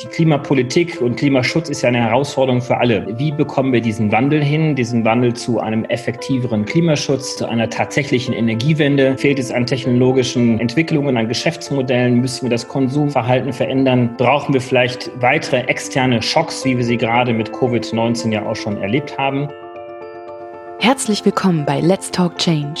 [0.00, 3.06] Die Klimapolitik und Klimaschutz ist ja eine Herausforderung für alle.
[3.18, 8.32] Wie bekommen wir diesen Wandel hin, diesen Wandel zu einem effektiveren Klimaschutz, zu einer tatsächlichen
[8.32, 9.18] Energiewende?
[9.18, 12.22] Fehlt es an technologischen Entwicklungen, an Geschäftsmodellen?
[12.22, 14.14] Müssen wir das Konsumverhalten verändern?
[14.16, 18.78] Brauchen wir vielleicht weitere externe Schocks, wie wir sie gerade mit Covid-19 ja auch schon
[18.78, 19.46] erlebt haben?
[20.80, 22.80] Herzlich willkommen bei Let's Talk Change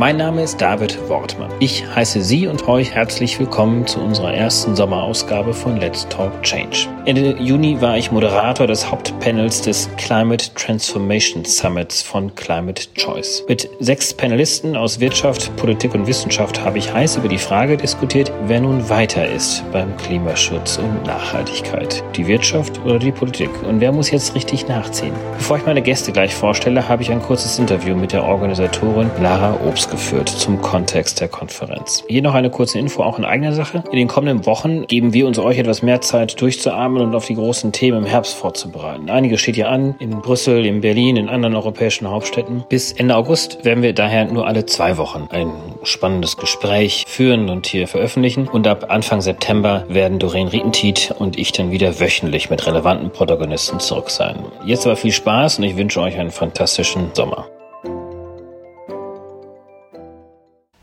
[0.00, 1.50] Mein Name ist David Wortmann.
[1.58, 6.88] Ich heiße Sie und euch herzlich willkommen zu unserer ersten Sommerausgabe von Let's Talk Change.
[7.04, 13.44] Ende Juni war ich Moderator des Hauptpanels des Climate Transformation Summits von Climate Choice.
[13.46, 18.32] Mit sechs Panelisten aus Wirtschaft, Politik und Wissenschaft habe ich heiß über die Frage diskutiert,
[18.46, 22.02] wer nun weiter ist beim Klimaschutz und Nachhaltigkeit.
[22.16, 23.50] Die Wirtschaft oder die Politik?
[23.68, 25.12] Und wer muss jetzt richtig nachziehen?
[25.36, 29.58] Bevor ich meine Gäste gleich vorstelle, habe ich ein kurzes Interview mit der Organisatorin Lara
[29.68, 32.04] Obst geführt zum Kontext der Konferenz.
[32.08, 33.82] Hier noch eine kurze Info auch in eigener Sache.
[33.90, 37.34] In den kommenden Wochen geben wir uns euch etwas mehr Zeit durchzuatmen und auf die
[37.34, 39.10] großen Themen im Herbst vorzubereiten.
[39.10, 42.64] Einiges steht hier an, in Brüssel, in Berlin, in anderen europäischen Hauptstädten.
[42.68, 45.50] Bis Ende August werden wir daher nur alle zwei Wochen ein
[45.82, 48.48] spannendes Gespräch führen und hier veröffentlichen.
[48.48, 53.80] Und ab Anfang September werden Doreen Rietentiet und ich dann wieder wöchentlich mit relevanten Protagonisten
[53.80, 54.36] zurück sein.
[54.64, 57.46] Jetzt aber viel Spaß und ich wünsche euch einen fantastischen Sommer.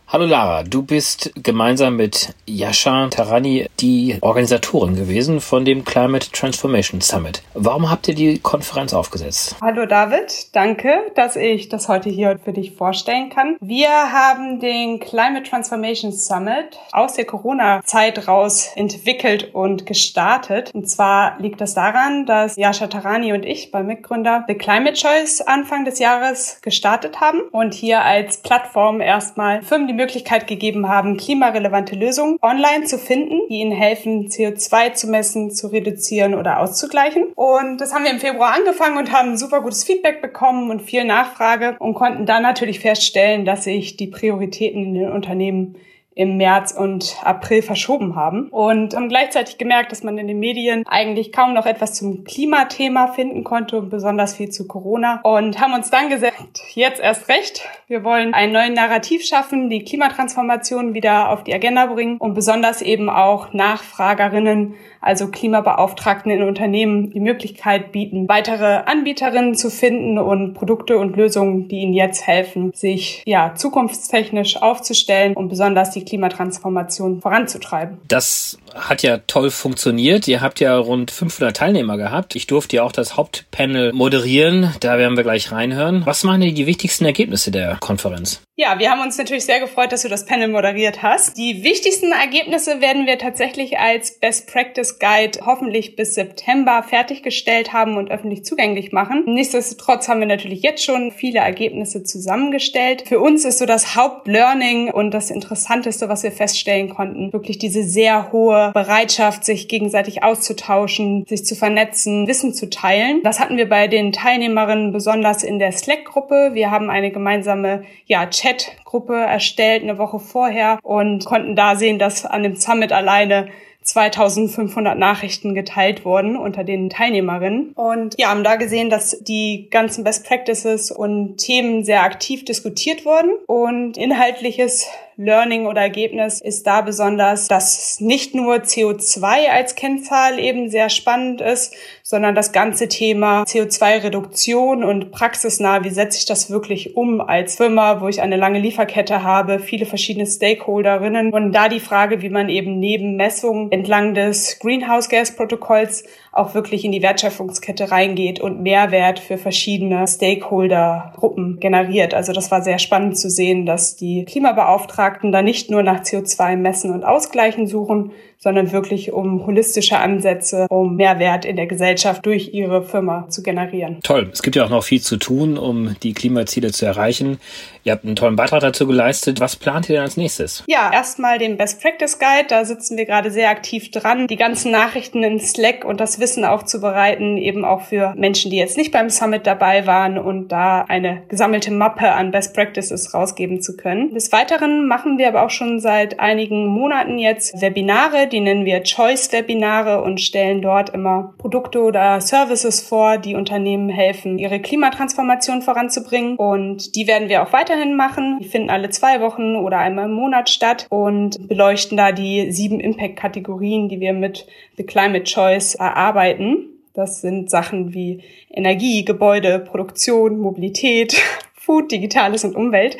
[0.09, 7.01] Hallo Lara, du bist gemeinsam mit Yasha Tarani die Organisatorin gewesen von dem Climate Transformation
[7.01, 7.43] Summit.
[7.53, 9.57] Warum habt ihr die Konferenz aufgesetzt?
[9.61, 13.57] Hallo David, danke, dass ich das heute hier für dich vorstellen kann.
[13.59, 20.71] Wir haben den Climate Transformation Summit aus der Corona-Zeit raus entwickelt und gestartet.
[20.73, 25.41] Und zwar liegt das daran, dass Yasha Tarani und ich beim Mitgründer The Climate Choice
[25.41, 31.95] Anfang des Jahres gestartet haben und hier als Plattform erstmal Firmen Möglichkeit gegeben haben, klimarelevante
[31.95, 37.25] Lösungen online zu finden, die ihnen helfen, CO2 zu messen, zu reduzieren oder auszugleichen.
[37.35, 41.03] Und das haben wir im Februar angefangen und haben super gutes Feedback bekommen und viel
[41.03, 45.75] Nachfrage und konnten dann natürlich feststellen, dass sich die Prioritäten in den Unternehmen
[46.17, 48.49] im März und April verschoben haben.
[48.49, 53.07] Und haben gleichzeitig gemerkt, dass man in den Medien eigentlich kaum noch etwas zum Klimathema
[53.09, 55.21] finden konnte und besonders viel zu Corona.
[55.21, 59.83] Und haben uns dann gesagt, jetzt erst recht, wir wollen einen neuen Narrativ schaffen, die
[59.83, 67.11] Klimatransformation wieder auf die Agenda bringen und besonders eben auch Nachfragerinnen also Klimabeauftragten in Unternehmen,
[67.11, 72.71] die Möglichkeit bieten, weitere Anbieterinnen zu finden und Produkte und Lösungen, die ihnen jetzt helfen,
[72.73, 77.97] sich ja zukunftstechnisch aufzustellen und besonders die Klimatransformation voranzutreiben.
[78.07, 80.27] Das hat ja toll funktioniert.
[80.27, 82.35] Ihr habt ja rund 500 Teilnehmer gehabt.
[82.35, 84.73] Ich durfte ja auch das Hauptpanel moderieren.
[84.79, 86.05] Da werden wir gleich reinhören.
[86.05, 88.41] Was waren die wichtigsten Ergebnisse der Konferenz?
[88.59, 91.37] Ja, wir haben uns natürlich sehr gefreut, dass du das Panel moderiert hast.
[91.37, 97.97] Die wichtigsten Ergebnisse werden wir tatsächlich als Best Practice Guide hoffentlich bis September fertiggestellt haben
[97.97, 99.25] und öffentlich zugänglich machen.
[99.27, 103.03] Nichtsdestotrotz haben wir natürlich jetzt schon viele Ergebnisse zusammengestellt.
[103.07, 107.83] Für uns ist so das Hauptlearning und das Interessanteste, was wir feststellen konnten, wirklich diese
[107.83, 113.21] sehr hohe Bereitschaft, sich gegenseitig auszutauschen, sich zu vernetzen, Wissen zu teilen.
[113.21, 116.55] Das hatten wir bei den Teilnehmerinnen besonders in der Slack-Gruppe.
[116.55, 121.99] Wir haben eine gemeinsame ja, Chat Chat-Gruppe erstellt eine Woche vorher und konnten da sehen,
[121.99, 123.49] dass an dem Summit alleine
[123.81, 127.71] 2500 Nachrichten geteilt wurden unter den Teilnehmerinnen.
[127.73, 133.05] Und ja, haben da gesehen, dass die ganzen Best Practices und Themen sehr aktiv diskutiert
[133.05, 134.87] wurden und inhaltliches
[135.19, 141.41] Learning oder Ergebnis ist da besonders, dass nicht nur CO2 als Kennzahl eben sehr spannend
[141.41, 141.73] ist,
[142.03, 147.99] sondern das ganze Thema CO2-Reduktion und praxisnah, wie setze ich das wirklich um als Firma,
[147.99, 151.33] wo ich eine lange Lieferkette habe, viele verschiedene Stakeholderinnen.
[151.33, 156.03] Und da die Frage, wie man eben neben Messungen entlang des Greenhouse-Gas-Protokolls
[156.37, 162.13] auch wirklich in die Wertschöpfungskette reingeht und Mehrwert für verschiedene Stakeholder-Gruppen generiert.
[162.13, 166.55] Also das war sehr spannend zu sehen, dass die Klimabeauftragten da nicht nur nach CO2
[166.55, 172.53] messen und ausgleichen suchen, sondern wirklich um holistische Ansätze, um Mehrwert in der Gesellschaft durch
[172.53, 173.99] ihre Firma zu generieren.
[174.03, 174.29] Toll.
[174.31, 177.39] Es gibt ja auch noch viel zu tun, um die Klimaziele zu erreichen.
[177.83, 179.39] Ihr habt einen tollen Beitrag dazu geleistet.
[179.39, 180.63] Was plant ihr denn als nächstes?
[180.67, 182.47] Ja, erstmal den Best Practice Guide.
[182.49, 186.45] Da sitzen wir gerade sehr aktiv dran, die ganzen Nachrichten in Slack und das Wissen
[186.45, 191.23] aufzubereiten, eben auch für Menschen, die jetzt nicht beim Summit dabei waren und da eine
[191.29, 194.13] gesammelte Mappe an Best Practices rausgeben zu können.
[194.13, 198.83] Des Weiteren machen wir aber auch schon seit einigen Monaten jetzt Webinare, die nennen wir
[198.83, 206.35] Choice-Webinare und stellen dort immer Produkte oder Services vor, die Unternehmen helfen, ihre Klimatransformation voranzubringen.
[206.35, 208.39] Und die werden wir auch weiterhin machen.
[208.41, 212.79] Die finden alle zwei Wochen oder einmal im Monat statt und beleuchten da die sieben
[212.79, 214.47] Impact-Kategorien, die wir mit
[214.77, 216.67] The Climate Choice erarbeiten.
[216.93, 221.15] Das sind Sachen wie Energie, Gebäude, Produktion, Mobilität,
[221.53, 222.97] Food, Digitales und Umwelt.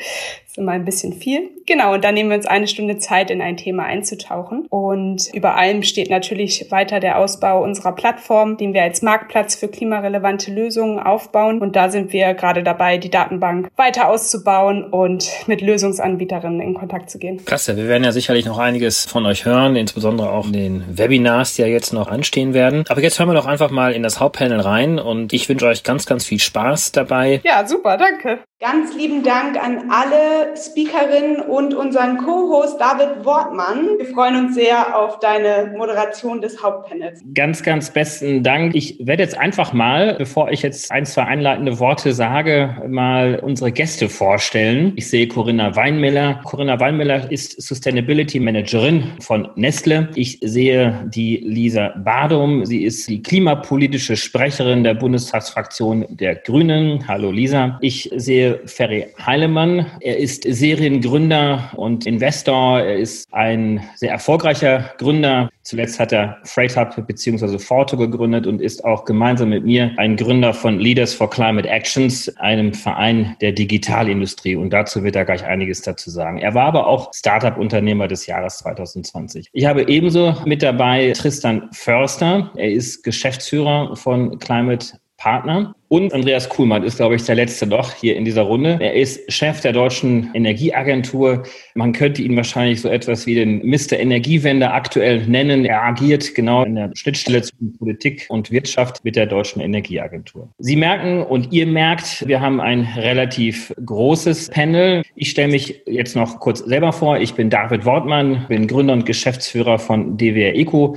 [0.58, 1.50] Ist immer ein bisschen viel.
[1.68, 4.66] Genau, und dann nehmen wir uns eine Stunde Zeit, in ein Thema einzutauchen.
[4.70, 9.68] Und über allem steht natürlich weiter der Ausbau unserer Plattform, den wir als Marktplatz für
[9.68, 11.60] klimarelevante Lösungen aufbauen.
[11.60, 17.10] Und da sind wir gerade dabei, die Datenbank weiter auszubauen und mit Lösungsanbieterinnen in Kontakt
[17.10, 17.44] zu gehen.
[17.44, 21.54] Klasse, wir werden ja sicherlich noch einiges von euch hören, insbesondere auch in den Webinars,
[21.54, 22.84] die ja jetzt noch anstehen werden.
[22.88, 25.82] Aber jetzt hören wir doch einfach mal in das Hauptpanel rein und ich wünsche euch
[25.82, 27.42] ganz, ganz viel Spaß dabei.
[27.44, 28.38] Ja, super, danke.
[28.60, 33.98] Ganz lieben Dank an alle Speakerinnen und unseren Co-Host David Wortmann.
[33.98, 37.22] Wir freuen uns sehr auf deine Moderation des Hauptpanels.
[37.34, 38.74] Ganz, ganz besten Dank.
[38.74, 43.72] Ich werde jetzt einfach mal, bevor ich jetzt ein, zwei einleitende Worte sage, mal unsere
[43.72, 44.92] Gäste vorstellen.
[44.96, 46.40] Ich sehe Corinna Weinmiller.
[46.44, 50.08] Corinna Weinmiller ist Sustainability Managerin von Nestle.
[50.14, 52.64] Ich sehe die Lisa Badum.
[52.64, 57.06] Sie ist die klimapolitische Sprecherin der Bundestagsfraktion der Grünen.
[57.06, 57.78] Hallo Lisa.
[57.80, 59.86] Ich sehe Ferry Heilemann.
[60.00, 62.80] Er ist Seriengründer und Investor.
[62.80, 65.50] Er ist ein sehr erfolgreicher Gründer.
[65.62, 67.58] Zuletzt hat er Freight Hub bzw.
[67.58, 72.34] Forto gegründet und ist auch gemeinsam mit mir ein Gründer von Leaders for Climate Actions,
[72.38, 74.56] einem Verein der Digitalindustrie.
[74.56, 76.38] Und dazu wird er gleich einiges dazu sagen.
[76.38, 79.48] Er war aber auch Startup-Unternehmer des Jahres 2020.
[79.52, 82.50] Ich habe ebenso mit dabei Tristan Förster.
[82.56, 85.74] Er ist Geschäftsführer von Climate Partner.
[85.88, 88.78] Und Andreas Kuhlmann ist, glaube ich, der letzte noch hier in dieser Runde.
[88.80, 91.42] Er ist Chef der Deutschen Energieagentur.
[91.74, 93.98] Man könnte ihn wahrscheinlich so etwas wie den Mr.
[93.98, 95.64] Energiewende aktuell nennen.
[95.64, 100.50] Er agiert genau in der Schnittstelle zwischen Politik und Wirtschaft mit der Deutschen Energieagentur.
[100.58, 105.02] Sie merken und ihr merkt, wir haben ein relativ großes Panel.
[105.16, 107.18] Ich stelle mich jetzt noch kurz selber vor.
[107.18, 110.96] Ich bin David Wortmann, bin Gründer und Geschäftsführer von DWR Eco.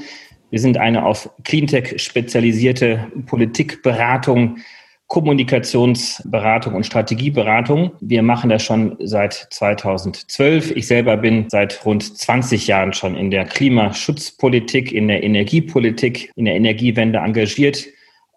[0.52, 4.58] Wir sind eine auf Cleantech spezialisierte Politikberatung,
[5.08, 7.92] Kommunikationsberatung und Strategieberatung.
[8.02, 10.76] Wir machen das schon seit 2012.
[10.76, 16.46] Ich selber bin seit rund 20 Jahren schon in der Klimaschutzpolitik, in der Energiepolitik, in
[16.46, 17.88] der Energiewende engagiert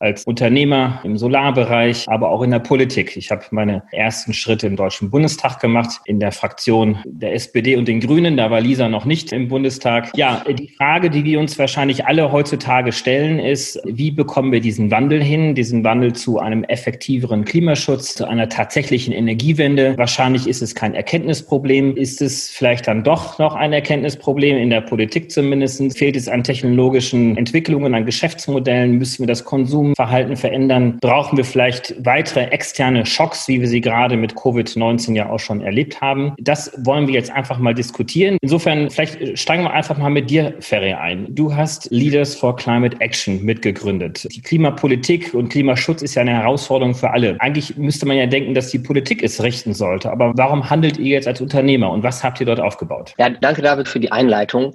[0.00, 3.16] als Unternehmer im Solarbereich, aber auch in der Politik.
[3.16, 7.86] Ich habe meine ersten Schritte im Deutschen Bundestag gemacht, in der Fraktion der SPD und
[7.86, 8.36] den Grünen.
[8.36, 10.10] Da war Lisa noch nicht im Bundestag.
[10.16, 14.90] Ja, die Frage, die wir uns wahrscheinlich alle heutzutage stellen, ist, wie bekommen wir diesen
[14.90, 19.96] Wandel hin, diesen Wandel zu einem effektiveren Klimaschutz, zu einer tatsächlichen Energiewende?
[19.96, 21.96] Wahrscheinlich ist es kein Erkenntnisproblem.
[21.96, 25.96] Ist es vielleicht dann doch noch ein Erkenntnisproblem, in der Politik zumindest?
[25.96, 28.98] Fehlt es an technologischen Entwicklungen, an Geschäftsmodellen?
[28.98, 30.98] Müssen wir das Konsum Konsumverhalten verändern?
[31.00, 35.60] Brauchen wir vielleicht weitere externe Schocks, wie wir sie gerade mit Covid-19 ja auch schon
[35.60, 36.32] erlebt haben?
[36.38, 38.38] Das wollen wir jetzt einfach mal diskutieren.
[38.40, 41.26] Insofern, vielleicht steigen wir einfach mal mit dir, Ferry, ein.
[41.34, 44.26] Du hast Leaders for Climate Action mitgegründet.
[44.34, 47.36] Die Klimapolitik und Klimaschutz ist ja eine Herausforderung für alle.
[47.40, 50.10] Eigentlich müsste man ja denken, dass die Politik es richten sollte.
[50.10, 53.12] Aber warum handelt ihr jetzt als Unternehmer und was habt ihr dort aufgebaut?
[53.18, 54.74] Ja, danke David für die Einleitung.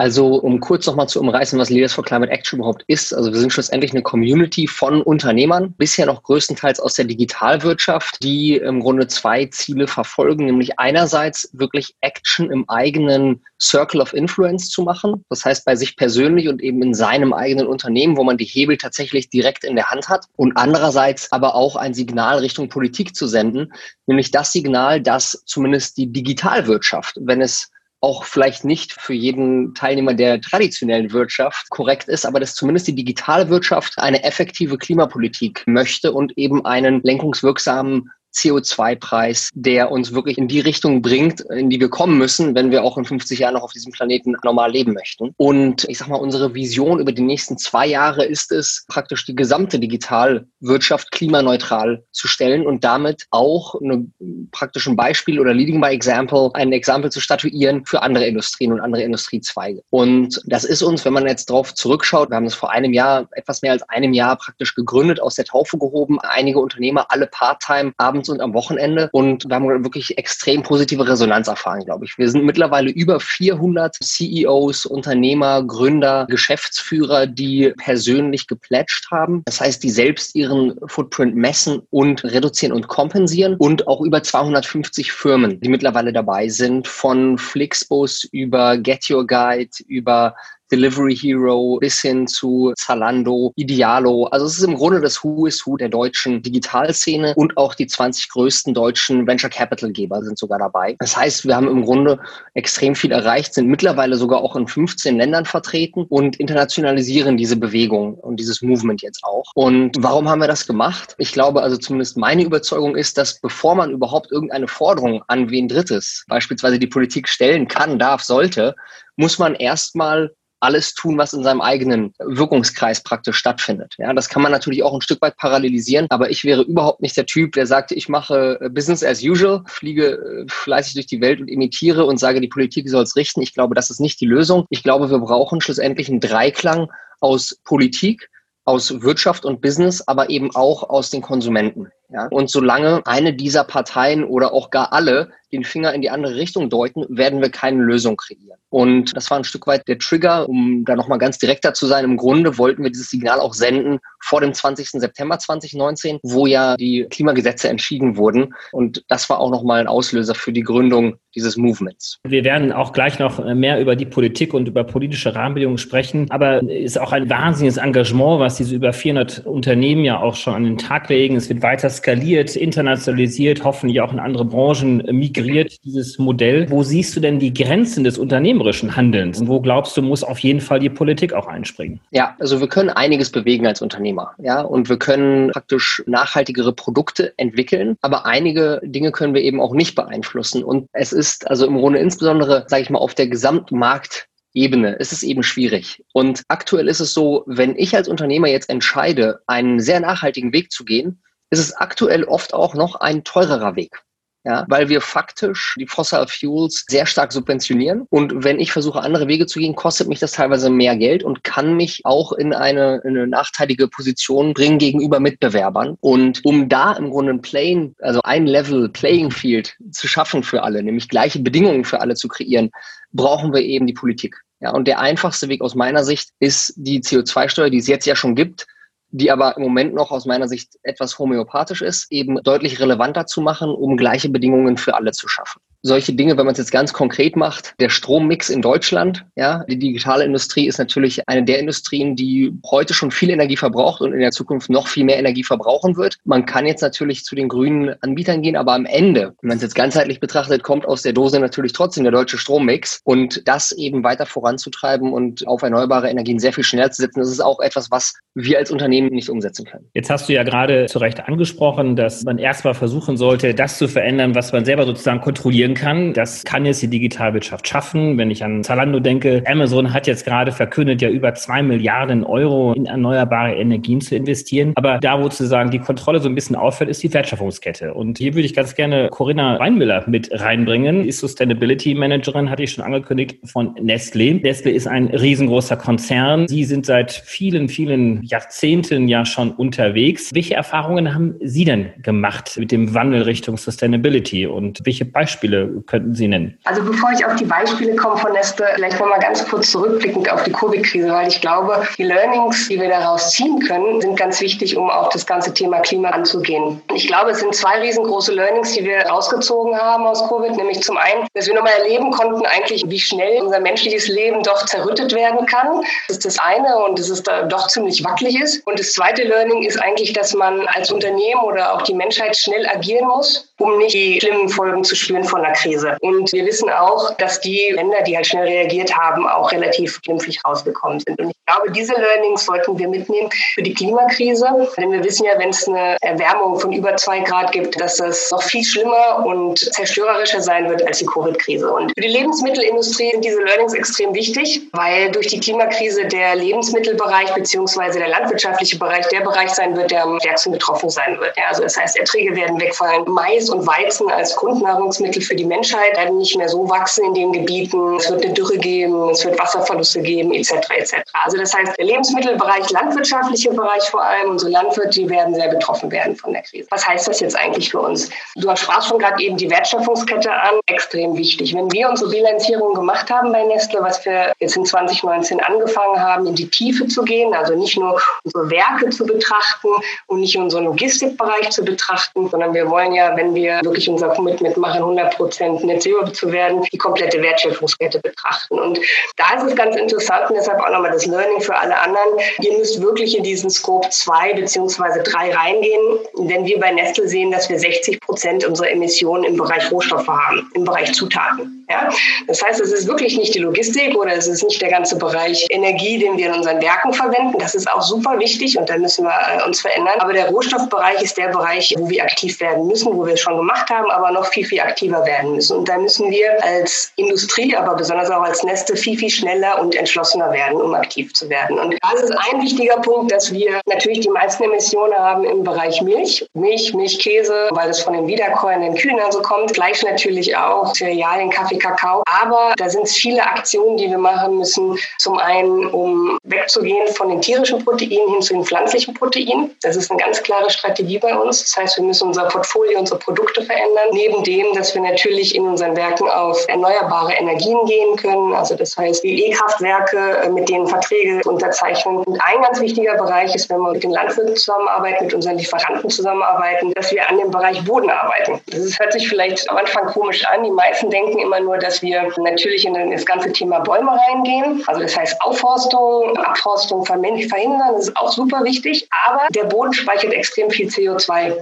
[0.00, 3.12] Also um kurz nochmal zu umreißen, was Leaders for Climate Action überhaupt ist.
[3.12, 8.54] Also wir sind schlussendlich eine Community von Unternehmern, bisher noch größtenteils aus der Digitalwirtschaft, die
[8.54, 14.82] im Grunde zwei Ziele verfolgen, nämlich einerseits wirklich Action im eigenen Circle of Influence zu
[14.82, 15.24] machen.
[15.30, 18.76] Das heißt bei sich persönlich und eben in seinem eigenen Unternehmen, wo man die Hebel
[18.76, 20.26] tatsächlich direkt in der Hand hat.
[20.36, 23.72] Und andererseits aber auch ein Signal Richtung Politik zu senden,
[24.06, 30.14] nämlich das Signal, dass zumindest die Digitalwirtschaft, wenn es auch vielleicht nicht für jeden Teilnehmer
[30.14, 36.12] der traditionellen Wirtschaft korrekt ist, aber dass zumindest die digitale Wirtschaft eine effektive Klimapolitik möchte
[36.12, 41.88] und eben einen lenkungswirksamen CO2-Preis, der uns wirklich in die Richtung bringt, in die wir
[41.88, 45.34] kommen müssen, wenn wir auch in 50 Jahren noch auf diesem Planeten normal leben möchten.
[45.36, 49.34] Und ich sag mal, unsere Vision über die nächsten zwei Jahre ist es, praktisch die
[49.34, 54.12] gesamte Digitalwirtschaft klimaneutral zu stellen und damit auch ein
[54.52, 59.02] praktischen Beispiel oder Leading by Example, ein Exempel zu statuieren für andere Industrien und andere
[59.02, 59.82] Industriezweige.
[59.90, 63.28] Und das ist uns, wenn man jetzt drauf zurückschaut, wir haben es vor einem Jahr,
[63.32, 66.20] etwas mehr als einem Jahr praktisch gegründet, aus der Taufe gehoben.
[66.20, 69.08] Einige Unternehmer, alle Part-Time, haben abends und am Wochenende.
[69.12, 72.18] Und wir haben wirklich extrem positive Resonanz erfahren, glaube ich.
[72.18, 79.42] Wir sind mittlerweile über 400 CEOs, Unternehmer, Gründer, Geschäftsführer, die persönlich geplätscht haben.
[79.44, 83.56] Das heißt, die selbst ihren Footprint messen und reduzieren und kompensieren.
[83.58, 89.70] Und auch über 250 Firmen, die mittlerweile dabei sind, von Flixbus über Get Your Guide,
[89.86, 90.34] über
[90.70, 94.24] Delivery Hero bis hin zu Zalando, Idealo.
[94.26, 97.86] Also es ist im Grunde das Who is Who der deutschen Digitalszene und auch die
[97.86, 100.96] 20 größten deutschen Venture Capital Geber sind sogar dabei.
[100.98, 102.18] Das heißt, wir haben im Grunde
[102.54, 108.14] extrem viel erreicht, sind mittlerweile sogar auch in 15 Ländern vertreten und internationalisieren diese Bewegung
[108.14, 109.50] und dieses Movement jetzt auch.
[109.54, 111.14] Und warum haben wir das gemacht?
[111.18, 115.68] Ich glaube, also zumindest meine Überzeugung ist, dass bevor man überhaupt irgendeine Forderung an wen
[115.68, 118.74] Drittes, beispielsweise die Politik stellen kann, darf, sollte,
[119.16, 123.94] muss man erstmal alles tun, was in seinem eigenen Wirkungskreis praktisch stattfindet.
[123.98, 127.16] Ja, das kann man natürlich auch ein Stück weit parallelisieren, aber ich wäre überhaupt nicht
[127.16, 131.20] der Typ, der sagt, ich mache äh, Business as usual, fliege äh, fleißig durch die
[131.20, 133.40] Welt und imitiere und sage, die Politik soll es richten.
[133.40, 134.66] Ich glaube, das ist nicht die Lösung.
[134.70, 138.28] Ich glaube, wir brauchen schlussendlich einen Dreiklang aus Politik,
[138.64, 141.88] aus Wirtschaft und Business, aber eben auch aus den Konsumenten.
[142.10, 142.28] Ja?
[142.30, 146.70] Und solange eine dieser Parteien oder auch gar alle den Finger in die andere Richtung
[146.70, 148.58] deuten, werden wir keine Lösung kreieren.
[148.70, 152.04] Und das war ein Stück weit der Trigger, um da nochmal ganz direkter zu sein.
[152.04, 154.90] Im Grunde wollten wir dieses Signal auch senden vor dem 20.
[154.90, 158.54] September 2019, wo ja die Klimagesetze entschieden wurden.
[158.72, 162.18] Und das war auch nochmal ein Auslöser für die Gründung dieses Movements.
[162.26, 166.26] Wir werden auch gleich noch mehr über die Politik und über politische Rahmenbedingungen sprechen.
[166.30, 170.54] Aber es ist auch ein wahnsinniges Engagement, was diese über 400 Unternehmen ja auch schon
[170.54, 171.36] an den Tag legen.
[171.36, 175.37] Es wird weiter skaliert, internationalisiert, hoffentlich auch in andere Branchen migriert,
[175.84, 176.70] dieses Modell.
[176.70, 179.40] Wo siehst du denn die Grenzen des unternehmerischen Handelns?
[179.40, 182.00] Und wo glaubst du, muss auf jeden Fall die Politik auch einspringen?
[182.10, 184.32] Ja, also wir können einiges bewegen als Unternehmer.
[184.38, 187.96] Ja, und wir können praktisch nachhaltigere Produkte entwickeln.
[188.02, 190.64] Aber einige Dinge können wir eben auch nicht beeinflussen.
[190.64, 195.12] Und es ist also im Grunde insbesondere, sage ich mal, auf der Gesamtmarkt Ebene ist
[195.12, 196.02] es eben schwierig.
[196.12, 200.72] Und aktuell ist es so, wenn ich als Unternehmer jetzt entscheide, einen sehr nachhaltigen Weg
[200.72, 204.02] zu gehen, ist es aktuell oft auch noch ein teurerer Weg.
[204.44, 208.06] Ja, weil wir faktisch die Fossil Fuels sehr stark subventionieren.
[208.08, 211.42] Und wenn ich versuche, andere Wege zu gehen, kostet mich das teilweise mehr Geld und
[211.42, 215.96] kann mich auch in eine, in eine nachteilige Position bringen gegenüber Mitbewerbern.
[216.00, 220.62] Und um da im Grunde ein Playing, also ein Level Playing Field zu schaffen für
[220.62, 222.70] alle, nämlich gleiche Bedingungen für alle zu kreieren,
[223.12, 224.36] brauchen wir eben die Politik.
[224.60, 228.16] Ja, und der einfachste Weg aus meiner Sicht ist die CO2-Steuer, die es jetzt ja
[228.16, 228.66] schon gibt,
[229.10, 233.40] die aber im Moment noch aus meiner Sicht etwas homöopathisch ist, eben deutlich relevanter zu
[233.40, 236.92] machen, um gleiche Bedingungen für alle zu schaffen solche Dinge, wenn man es jetzt ganz
[236.92, 242.16] konkret macht, der Strommix in Deutschland, ja, die digitale Industrie ist natürlich eine der Industrien,
[242.16, 245.96] die heute schon viel Energie verbraucht und in der Zukunft noch viel mehr Energie verbrauchen
[245.96, 246.16] wird.
[246.24, 249.62] Man kann jetzt natürlich zu den grünen Anbietern gehen, aber am Ende, wenn man es
[249.62, 254.02] jetzt ganzheitlich betrachtet, kommt aus der Dose natürlich trotzdem der deutsche Strommix und das eben
[254.02, 257.90] weiter voranzutreiben und auf erneuerbare Energien sehr viel schneller zu setzen, das ist auch etwas,
[257.90, 259.88] was wir als Unternehmen nicht umsetzen können.
[259.94, 263.88] Jetzt hast du ja gerade zu Recht angesprochen, dass man erstmal versuchen sollte, das zu
[263.88, 266.12] verändern, was man selber sozusagen kontrollieren produzieren kann.
[266.12, 268.18] Das kann jetzt die Digitalwirtschaft schaffen.
[268.18, 272.72] Wenn ich an Zalando denke, Amazon hat jetzt gerade verkündet, ja über zwei Milliarden Euro
[272.72, 274.72] in erneuerbare Energien zu investieren.
[274.76, 277.94] Aber da, wo sozusagen die Kontrolle so ein bisschen auffällt, ist die Wertschöpfungskette.
[277.94, 281.04] Und hier würde ich ganz gerne Corinna Reinmüller mit reinbringen.
[281.04, 284.40] Die Sustainability Managerin, hatte ich schon angekündigt, von Nestlé.
[284.42, 286.48] Nestlé ist ein riesengroßer Konzern.
[286.48, 290.30] Sie sind seit vielen, vielen Jahrzehnten ja schon unterwegs.
[290.34, 295.82] Welche Erfahrungen haben Sie denn gemacht mit dem Wandel Richtung Sustainability und welche Beispiele Beispiele
[295.86, 296.58] könnten Sie nennen?
[296.64, 300.44] Also bevor ich auf die Beispiele komme von Neste, vielleicht mal ganz kurz zurückblickend auf
[300.44, 304.76] die Covid-Krise, weil ich glaube, die Learnings, die wir daraus ziehen können, sind ganz wichtig,
[304.76, 306.80] um auch das ganze Thema Klima anzugehen.
[306.94, 310.96] Ich glaube, es sind zwei riesengroße Learnings, die wir rausgezogen haben aus Covid, nämlich zum
[310.96, 315.46] einen, dass wir nochmal erleben konnten, eigentlich, wie schnell unser menschliches Leben doch zerrüttet werden
[315.46, 315.82] kann.
[316.08, 318.66] Das ist das eine und dass es da doch ziemlich wackelig ist.
[318.66, 322.66] Und das zweite Learning ist eigentlich, dass man als Unternehmen oder auch die Menschheit schnell
[322.66, 325.96] agieren muss, um nicht die schlimmen Folgen zu spüren von Corona-Krise.
[326.00, 330.40] Und wir wissen auch, dass die Länder, die halt schnell reagiert haben, auch relativ glimpflich
[330.46, 331.20] rausgekommen sind.
[331.20, 334.46] Und ich glaube, diese Learnings sollten wir mitnehmen für die Klimakrise.
[334.76, 338.30] Denn wir wissen ja, wenn es eine Erwärmung von über zwei Grad gibt, dass es
[338.30, 341.70] noch viel schlimmer und zerstörerischer sein wird als die Covid-Krise.
[341.70, 347.34] Und für die Lebensmittelindustrie sind diese Learnings extrem wichtig, weil durch die Klimakrise der Lebensmittelbereich
[347.34, 347.98] bzw.
[347.98, 351.36] der landwirtschaftliche Bereich der Bereich sein wird, der am stärksten betroffen sein wird.
[351.36, 353.04] Ja, also das heißt, Erträge werden wegfallen.
[353.06, 357.32] Mais und Weizen als Grundnahrungsmittel für die Menschheit werden nicht mehr so wachsen in den
[357.32, 357.96] Gebieten.
[357.96, 360.52] Es wird eine Dürre geben, es wird Wasserverluste geben, etc.
[360.76, 360.94] etc.
[361.24, 365.90] Also das heißt, der Lebensmittelbereich, landwirtschaftliche Bereich vor allem, unsere Landwirte, die werden sehr betroffen
[365.90, 366.66] werden von der Krise.
[366.70, 368.10] Was heißt das jetzt eigentlich für uns?
[368.36, 371.54] Du sprachst schon gerade eben die Wertschöpfungskette an, extrem wichtig.
[371.54, 376.26] Wenn wir unsere Bilanzierung gemacht haben bei Nestle, was wir jetzt in 2019 angefangen haben,
[376.26, 379.68] in die Tiefe zu gehen, also nicht nur unsere Werke zu betrachten
[380.08, 384.56] und nicht unseren Logistikbereich zu betrachten, sondern wir wollen ja, wenn wir wirklich unser Commitment
[384.56, 385.27] machen, 100 Prozent
[385.62, 388.58] Net Zero zu werden, die komplette Wertschöpfungskette betrachten.
[388.58, 388.80] Und
[389.16, 392.18] da ist es ganz interessant und deshalb auch nochmal das Learning für alle anderen.
[392.40, 397.30] Ihr müsst wirklich in diesen Scope 2 beziehungsweise 3 reingehen, denn wir bei Nestle sehen,
[397.30, 401.58] dass wir 60 Prozent unserer Emissionen im Bereich Rohstoffe haben, im Bereich Zutaten.
[401.68, 401.90] Ja?
[402.26, 405.46] Das heißt, es ist wirklich nicht die Logistik oder es ist nicht der ganze Bereich
[405.50, 407.38] Energie, den wir in unseren Werken verwenden.
[407.38, 409.94] Das ist auch super wichtig und da müssen wir äh, uns verändern.
[409.98, 413.36] Aber der Rohstoffbereich ist der Bereich, wo wir aktiv werden müssen, wo wir es schon
[413.36, 415.58] gemacht haben, aber noch viel, viel aktiver werden müssen.
[415.58, 419.74] Und da müssen wir als Industrie, aber besonders auch als Neste viel, viel schneller und
[419.74, 421.58] entschlossener werden, um aktiv zu werden.
[421.58, 425.80] Und da ist ein wichtiger Punkt, dass wir natürlich die meisten Emissionen haben im Bereich
[425.82, 426.26] Milch.
[426.34, 429.52] Milch, Milchkäse, weil es von den wiederkäuenden Kühen also kommt.
[429.54, 432.02] Gleich natürlich auch Cerealien, Kaffee, Kakao.
[432.22, 434.78] Aber da sind es viele Aktionen, die wir machen müssen.
[434.98, 439.56] Zum einen, um wegzugehen von den tierischen Proteinen hin zu den pflanzlichen Proteinen.
[439.62, 441.44] Das ist eine ganz klare Strategie bei uns.
[441.44, 443.88] Das heißt, wir müssen unser Portfolio, unsere Produkte verändern.
[443.92, 448.34] Neben dem, dass wir natürlich in unseren Werken auf erneuerbare Energien gehen können.
[448.34, 451.98] Also das heißt, die E-Kraftwerke, äh, mit denen Verträge unterzeichnen.
[451.98, 455.88] Und ein ganz wichtiger Bereich ist, wenn wir mit den Landwirten zusammenarbeiten, mit unseren Lieferanten
[455.90, 458.40] zusammenarbeiten, dass wir an dem Bereich Boden arbeiten.
[458.46, 460.42] Das hört sich vielleicht am Anfang komisch an.
[460.44, 464.62] Die meisten denken immer nur, dass wir natürlich in das ganze Thema Bäume reingehen.
[464.66, 468.88] Also das heißt Aufforstung, Abforstung verhindern, das ist auch super wichtig.
[469.06, 471.36] Aber der Boden speichert extrem viel CO2.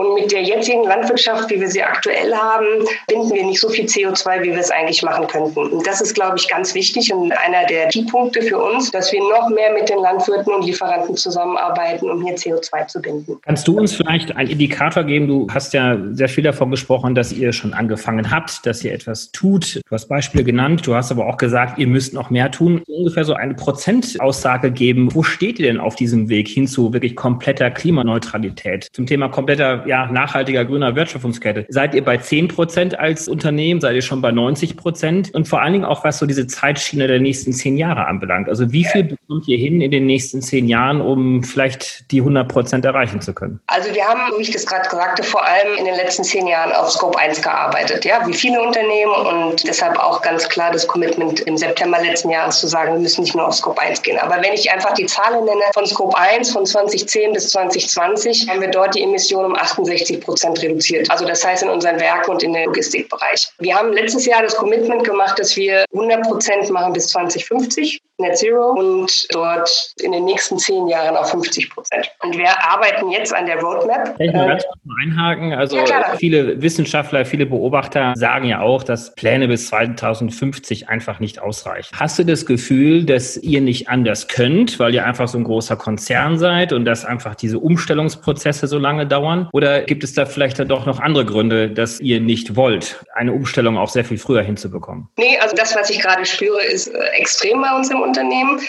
[0.00, 3.84] Und mit der jetzigen Landwirtschaft, wie wir sie aktuell haben, binden wir nicht so viel
[3.84, 5.58] CO2, wie wir es eigentlich machen könnten.
[5.58, 9.20] Und das ist, glaube ich, ganz wichtig und einer der Keypunkte für uns, dass wir
[9.20, 13.36] noch mehr mit den Landwirten und Lieferanten zusammenarbeiten, um hier CO2 zu binden.
[13.42, 15.28] Kannst du uns vielleicht einen Indikator geben?
[15.28, 19.30] Du hast ja sehr viel davon gesprochen, dass ihr schon angefangen habt, dass ihr etwas
[19.32, 19.82] tut.
[19.86, 22.82] Du hast Beispiele genannt, du hast aber auch gesagt, ihr müsst noch mehr tun.
[22.86, 25.14] Ungefähr so eine Prozentaussage geben.
[25.14, 28.88] Wo steht ihr denn auf diesem Weg hin zu wirklich kompletter Klimaneutralität?
[28.94, 31.66] Zum Thema kompletter ja, nachhaltiger grüner Wertschöpfungskette.
[31.68, 33.80] Seid ihr bei 10 Prozent als Unternehmen?
[33.80, 35.34] Seid ihr schon bei 90 Prozent?
[35.34, 38.48] Und vor allen Dingen auch, was so diese Zeitschiene der nächsten zehn Jahre anbelangt.
[38.48, 42.46] Also wie viel bekommt ihr hin in den nächsten zehn Jahren, um vielleicht die 100
[42.46, 43.58] Prozent erreichen zu können?
[43.66, 46.70] Also wir haben, wie ich das gerade sagte, vor allem in den letzten zehn Jahren
[46.70, 48.04] auf Scope 1 gearbeitet.
[48.04, 52.60] Ja, wie viele Unternehmen und deshalb auch ganz klar das Commitment im September letzten Jahres
[52.60, 54.18] zu sagen, wir müssen nicht nur auf Scope 1 gehen.
[54.18, 58.60] Aber wenn ich einfach die Zahlen nenne von Scope 1 von 2010 bis 2020, haben
[58.60, 61.10] wir dort die Emissionen um 8 68 Prozent reduziert.
[61.10, 63.48] Also das heißt in unseren Werken und in den Logistikbereich.
[63.58, 68.00] Wir haben letztes Jahr das Commitment gemacht, dass wir 100 Prozent machen bis 2050.
[68.20, 72.10] Net Zero und dort in den nächsten zehn Jahren auf 50 Prozent.
[72.22, 74.14] Und wir arbeiten jetzt an der Roadmap.
[74.18, 75.52] Ich mal ganz kurz einhaken?
[75.52, 81.40] Also ja, viele Wissenschaftler, viele Beobachter sagen ja auch, dass Pläne bis 2050 einfach nicht
[81.40, 81.96] ausreichen.
[81.98, 85.76] Hast du das Gefühl, dass ihr nicht anders könnt, weil ihr einfach so ein großer
[85.76, 89.48] Konzern seid und dass einfach diese Umstellungsprozesse so lange dauern?
[89.52, 93.32] Oder gibt es da vielleicht dann doch noch andere Gründe, dass ihr nicht wollt, eine
[93.32, 95.08] Umstellung auch sehr viel früher hinzubekommen?
[95.18, 98.09] Nee, also das, was ich gerade spüre, ist äh, extrem bei uns im Unternehmen.